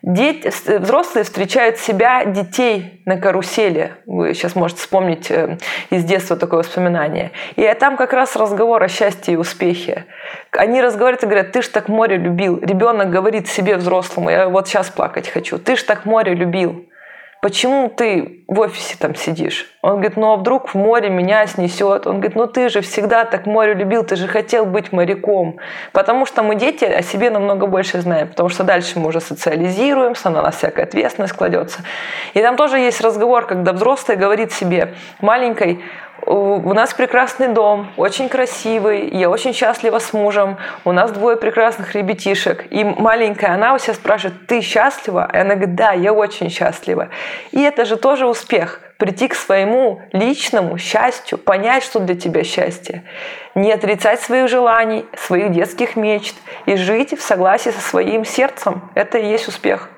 [0.10, 3.92] Дети, взрослые встречают себя, детей на карусели.
[4.06, 5.30] Вы сейчас можете вспомнить
[5.90, 7.34] из детства такое воспоминание.
[7.58, 10.06] И там как раз разговор о счастье и успехе.
[10.54, 12.58] Они разговаривают и говорят, ты ж так море любил.
[12.62, 15.58] Ребенок говорит себе взрослому, я вот сейчас плакать хочу.
[15.58, 16.86] Ты ж так море любил
[17.42, 19.66] почему ты в офисе там сидишь?
[19.82, 22.08] Он говорит, ну а вдруг в море меня снесет?
[22.08, 25.58] Он говорит, ну ты же всегда так море любил, ты же хотел быть моряком.
[25.94, 30.30] Потому что мы дети о себе намного больше знаем, потому что дальше мы уже социализируемся,
[30.30, 31.80] на нас всякая ответственность кладется.
[32.34, 35.82] И там тоже есть разговор, когда взрослый говорит себе маленькой,
[36.26, 41.96] у нас прекрасный дом, очень красивый, я очень счастлива с мужем, у нас двое прекрасных
[41.96, 42.66] ребятишек.
[42.72, 45.30] И маленькая она у себя спрашивает, ты счастлива?
[45.34, 47.10] И она говорит, да, я очень счастлива.
[47.52, 53.04] И это же тоже успех прийти к своему личному счастью, понять, что для тебя счастье,
[53.56, 58.90] не отрицать своих желаний, своих детских мечт и жить в согласии со своим сердцем.
[58.96, 59.90] Это и есть успех.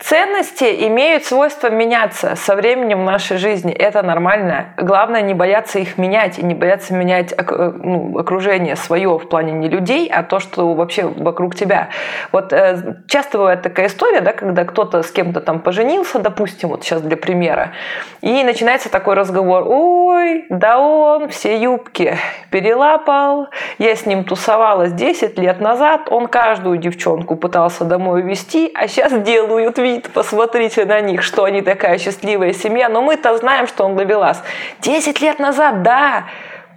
[0.00, 3.72] Ценности имеют свойство меняться со временем в нашей жизни.
[3.72, 4.74] Это нормально.
[4.76, 9.52] Главное не бояться их менять и не бояться менять э, ну, окружение свое в плане
[9.52, 11.90] не людей, а то, что вообще вокруг тебя.
[12.32, 16.82] Вот э, часто бывает такая история, да, когда кто-то с кем-то там поженился, допустим, вот
[16.82, 17.72] сейчас для примера,
[18.20, 19.64] и начинается такой разговор.
[19.66, 22.16] Ой, да он все юбки
[22.50, 28.88] перелапал, я с ним тусовалась 10 лет назад, он каждую девчонку пытался домой увезти, а
[28.88, 32.88] сейчас делают вид, посмотрите на них, что они такая счастливая семья.
[32.88, 34.42] Но мы-то знаем, что он ловелас.
[34.80, 36.24] Десять лет назад, да,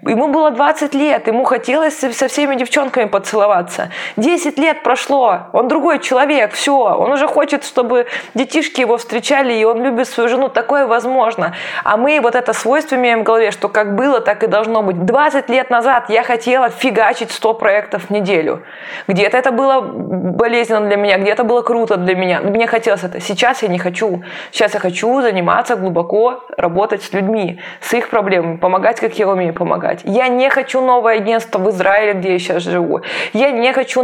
[0.04, 3.90] Ему было 20 лет, ему хотелось со всеми девчонками поцеловаться.
[4.18, 6.78] 10 лет прошло, он другой человек, все.
[6.78, 10.50] Он уже хочет, чтобы детишки его встречали, и он любит свою жену.
[10.50, 11.56] Такое возможно.
[11.84, 15.04] А мы вот это свойство имеем в голове, что как было, так и должно быть.
[15.04, 18.62] 20 лет назад я хотела фигачить 100 проектов в неделю.
[19.08, 22.42] Где-то это было болезненно для меня, где-то было круто для меня.
[22.42, 23.20] Мне хотелось это.
[23.20, 24.24] Сейчас я не хочу.
[24.52, 29.54] Сейчас я хочу заниматься глубоко, работать с людьми, с их проблемами, помогать, как я умею
[29.54, 30.02] помогать помогать.
[30.04, 33.02] Я не хочу новое агентство в Израиле, где я сейчас живу.
[33.34, 34.04] Я не хочу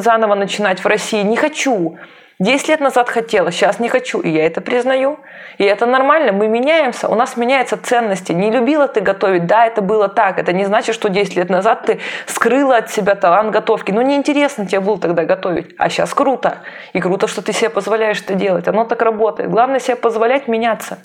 [0.00, 1.22] заново начинать в России.
[1.22, 1.98] Не хочу.
[2.40, 5.18] Десять лет назад хотела, сейчас не хочу, и я это признаю.
[5.58, 8.30] И это нормально, мы меняемся, у нас меняются ценности.
[8.30, 10.38] Не любила ты готовить, да, это было так.
[10.38, 13.90] Это не значит, что 10 лет назад ты скрыла от себя талант готовки.
[13.90, 16.58] Ну, неинтересно тебе было тогда готовить, а сейчас круто.
[16.92, 18.68] И круто, что ты себе позволяешь это делать.
[18.68, 19.50] Оно так работает.
[19.50, 20.98] Главное себе позволять меняться.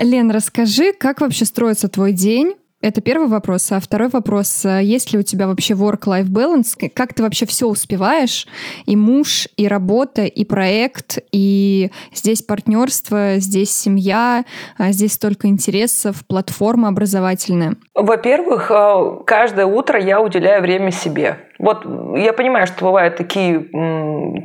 [0.00, 2.54] Лен, расскажи, как вообще строится твой день?
[2.82, 3.70] Это первый вопрос.
[3.72, 6.88] А второй вопрос, э, есть ли у тебя вообще work-life balance?
[6.88, 8.46] Как ты вообще все успеваешь?
[8.86, 14.46] И муж, и работа, и проект, и здесь партнерство, здесь семья,
[14.78, 17.76] а здесь столько интересов, платформа образовательная.
[17.94, 21.49] Во-первых, э, каждое утро я уделяю время себе.
[21.60, 21.84] Вот
[22.16, 23.66] я понимаю, что бывают такие,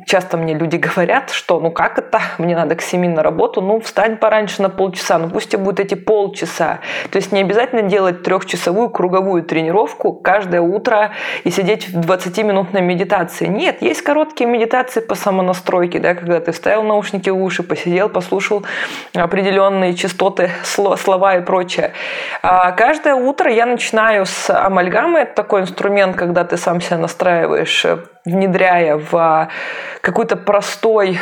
[0.05, 3.79] часто мне люди говорят, что ну как это, мне надо к 7 на работу, ну
[3.79, 6.79] встань пораньше на полчаса, ну пусть тебе будет эти полчаса.
[7.11, 11.11] То есть не обязательно делать трехчасовую круговую тренировку каждое утро
[11.45, 13.47] и сидеть в 20-минутной медитации.
[13.47, 18.65] Нет, есть короткие медитации по самонастройке, да, когда ты вставил наушники в уши, посидел, послушал
[19.13, 21.93] определенные частоты, слова и прочее.
[22.41, 25.19] А каждое утро я начинаю с амальгамы.
[25.19, 29.49] Это такой инструмент, когда ты сам себя настраиваешь, э, внедряя в а,
[30.01, 31.19] какой-то простой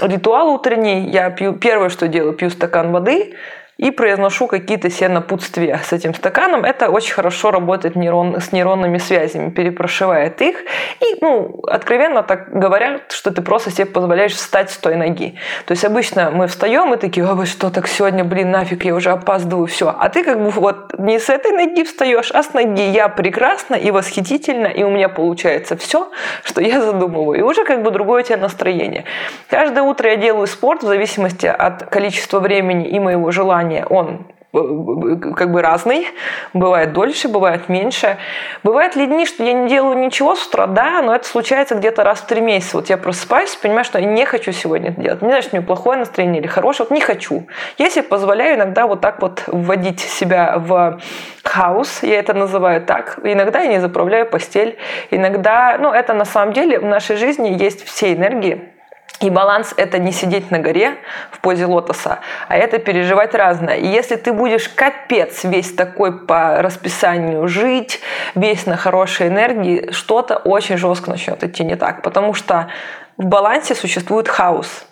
[0.00, 1.10] ритуал утренний.
[1.10, 3.34] Я пью, первое, что делаю, пью стакан воды,
[3.78, 6.64] и произношу какие-то себе напутствия с этим стаканом.
[6.64, 10.56] Это очень хорошо работает нейрон, с нейронными связями, перепрошивает их.
[11.00, 15.36] И, ну, откровенно так говорят, что ты просто себе позволяешь встать с той ноги.
[15.64, 19.10] То есть обычно мы встаем и такие, ой, что так сегодня, блин, нафиг, я уже
[19.10, 19.94] опаздываю, все.
[19.96, 23.76] А ты как бы вот не с этой ноги встаешь, а с ноги я прекрасна
[23.76, 26.10] и восхитительно, и у меня получается все,
[26.42, 27.38] что я задумываю.
[27.38, 29.04] И уже как бы другое у тебя настроение.
[29.48, 34.26] Каждое утро я делаю спорт в зависимости от количества времени и моего желания желания, он
[34.52, 36.08] э, как бы разный,
[36.54, 38.16] бывает дольше, бывает меньше.
[38.62, 42.04] Бывают ли дни, что я не делаю ничего с утра, да, но это случается где-то
[42.04, 42.76] раз в три месяца.
[42.76, 45.22] Вот я просыпаюсь, понимаю, что я не хочу сегодня это делать.
[45.22, 47.46] Не знаю, что у меня плохое настроение или хорошее, вот не хочу.
[47.78, 51.00] Я себе позволяю иногда вот так вот вводить себя в
[51.44, 53.18] хаос, я это называю так.
[53.22, 54.76] Иногда я не заправляю постель,
[55.10, 58.77] иногда, ну это на самом деле в нашей жизни есть все энергии,
[59.20, 60.96] и баланс– это не сидеть на горе
[61.32, 63.76] в позе лотоса, а это переживать разное.
[63.76, 68.00] И если ты будешь капец весь такой по расписанию жить,
[68.36, 72.02] весь на хорошей энергии, что-то очень жестко начнет идти не так.
[72.02, 72.68] Потому что
[73.16, 74.86] в балансе существует хаос.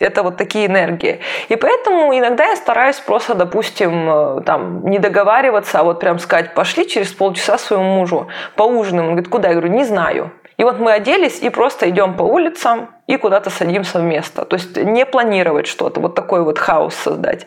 [0.00, 1.20] Это вот такие энергии.
[1.48, 6.54] И поэтому иногда я стараюсь просто, допустим, э, там, не договариваться, а вот прям сказать,
[6.54, 9.10] пошли через полчаса своему мужу поужинаем.
[9.10, 9.48] Он говорит, куда?
[9.48, 10.32] Я говорю, не знаю.
[10.62, 14.44] И вот мы оделись и просто идем по улицам и куда-то садимся в место.
[14.44, 17.46] То есть не планировать что-то, вот такой вот хаос создать.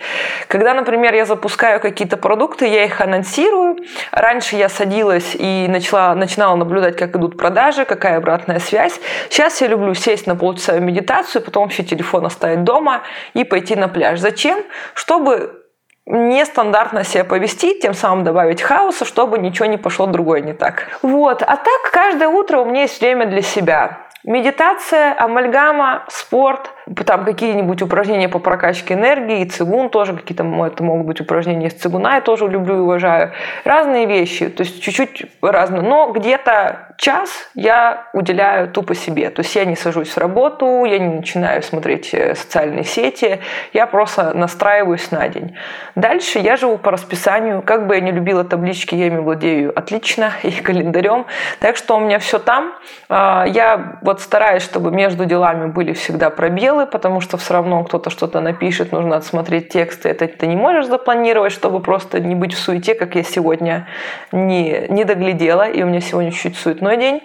[0.49, 3.77] Когда, например, я запускаю какие-то продукты, я их анонсирую.
[4.11, 8.99] Раньше я садилась и начала, начинала наблюдать, как идут продажи, какая обратная связь.
[9.29, 13.03] Сейчас я люблю сесть на полчаса в медитацию, потом вообще телефон оставить дома
[13.33, 14.19] и пойти на пляж.
[14.19, 14.61] Зачем?
[14.93, 15.64] Чтобы
[16.05, 20.99] нестандартно себя повести, тем самым добавить хаоса, чтобы ничего не пошло другое не так.
[21.01, 21.41] Вот.
[21.41, 23.99] А так каждое утро у меня есть время для себя.
[24.23, 26.71] Медитация, амальгама, спорт,
[27.05, 31.73] там какие-нибудь упражнения по прокачке энергии, и цигун тоже, какие-то это могут быть упражнения из
[31.73, 33.31] цигуна, я тоже люблю и уважаю.
[33.63, 35.81] Разные вещи, то есть чуть-чуть разные.
[35.81, 39.29] Но где-то час я уделяю тупо себе.
[39.29, 43.39] То есть я не сажусь в работу, я не начинаю смотреть э, социальные сети,
[43.73, 45.55] я просто настраиваюсь на день.
[45.95, 47.61] Дальше я живу по расписанию.
[47.61, 51.25] Как бы я не любила таблички, я ими владею отлично, и календарем.
[51.59, 52.73] Так что у меня все там.
[53.09, 58.09] А, я вот стараюсь, чтобы между делами были всегда пробелы, потому что все равно кто-то
[58.09, 60.09] что-то напишет, нужно отсмотреть тексты.
[60.09, 63.87] Это ты не можешь запланировать, чтобы просто не быть в суете, как я сегодня
[64.31, 67.21] не, не доглядела, и у меня сегодня чуть суетной день.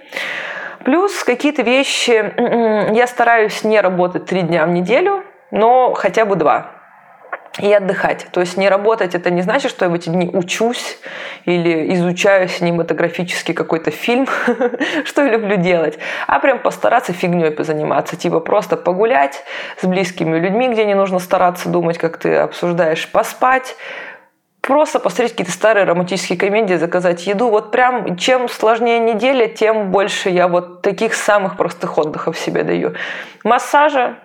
[0.84, 2.32] Плюс какие-то вещи,
[2.94, 6.79] я стараюсь не работать три дня в неделю, но хотя бы два
[7.58, 8.26] и отдыхать.
[8.32, 10.98] То есть не работать это не значит, что я в эти дни учусь
[11.44, 14.28] или изучаю синематографический какой-то фильм,
[15.04, 19.42] что я люблю делать, а прям постараться фигней позаниматься, типа просто погулять
[19.80, 23.76] с близкими людьми, где не нужно стараться думать, как ты обсуждаешь, поспать,
[24.60, 27.48] просто посмотреть какие-то старые романтические комедии, заказать еду.
[27.48, 32.94] Вот прям чем сложнее неделя, тем больше я вот таких самых простых отдыхов себе даю.
[33.42, 34.16] Массажи,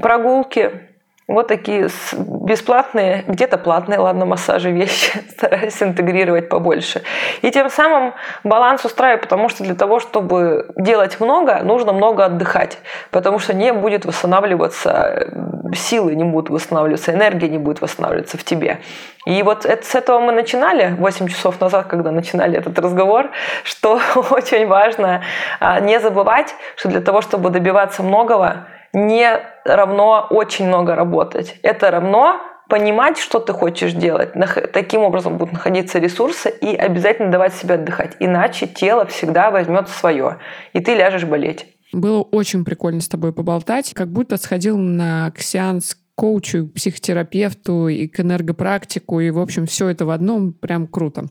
[0.00, 0.87] прогулки,
[1.28, 7.02] Вот такие бесплатные, где-то платные, ладно, массажи, вещи стараюсь интегрировать побольше.
[7.42, 8.14] И тем самым
[8.44, 12.78] баланс устраивает, потому что для того, чтобы делать много, нужно много отдыхать,
[13.10, 15.28] потому что не будет восстанавливаться
[15.74, 18.78] силы, не будут восстанавливаться, энергия не будет восстанавливаться в тебе.
[19.26, 23.32] И вот это, с этого мы начинали 8 часов назад, когда начинали этот разговор,
[23.64, 24.00] что
[24.30, 25.20] очень важно
[25.60, 29.28] а, не забывать, что для того, чтобы добиваться многого, не
[29.64, 31.56] равно очень много работать.
[31.62, 34.32] Это равно понимать, что ты хочешь делать.
[34.72, 38.16] Таким образом будут находиться ресурсы и обязательно давать себе отдыхать.
[38.20, 40.38] Иначе тело всегда возьмет свое,
[40.74, 41.66] и ты ляжешь болеть.
[41.92, 43.94] Было очень прикольно с тобой поболтать.
[43.94, 50.04] Как будто сходил на сеанс коучу, психотерапевту и к энергопрактику, и, в общем, все это
[50.04, 50.52] в одном.
[50.52, 51.28] Прям круто.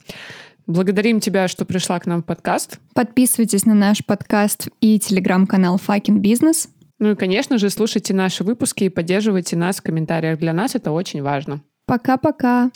[0.65, 2.79] Благодарим тебя, что пришла к нам в подкаст.
[2.95, 6.67] Подписывайтесь на наш подкаст и телеграм-канал Fucking Business.
[6.99, 10.39] Ну и, конечно же, слушайте наши выпуски и поддерживайте нас в комментариях.
[10.39, 11.61] Для нас это очень важно.
[11.85, 12.71] Пока-пока.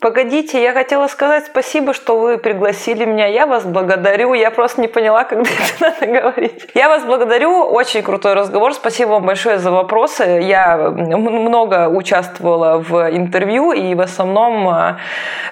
[0.00, 3.26] Погодите, я хотела сказать спасибо, что вы пригласили меня.
[3.26, 4.32] Я вас благодарю.
[4.32, 6.68] Я просто не поняла, когда это надо говорить.
[6.74, 7.64] Я вас благодарю.
[7.64, 8.72] Очень крутой разговор.
[8.72, 10.40] Спасибо вам большое за вопросы.
[10.42, 14.96] Я много участвовала в интервью, и в основном а,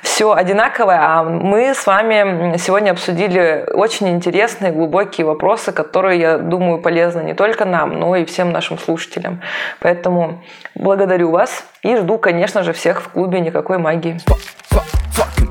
[0.00, 0.98] все одинаковое.
[0.98, 7.34] А мы с вами сегодня обсудили очень интересные, глубокие вопросы, которые, я думаю, полезны не
[7.34, 9.42] только нам, но и всем нашим слушателям.
[9.78, 10.42] Поэтому
[10.74, 13.97] благодарю вас и жду, конечно же, всех в клубе «Никакой магии».
[14.00, 14.18] Game.
[14.20, 14.97] Fuck, fuck.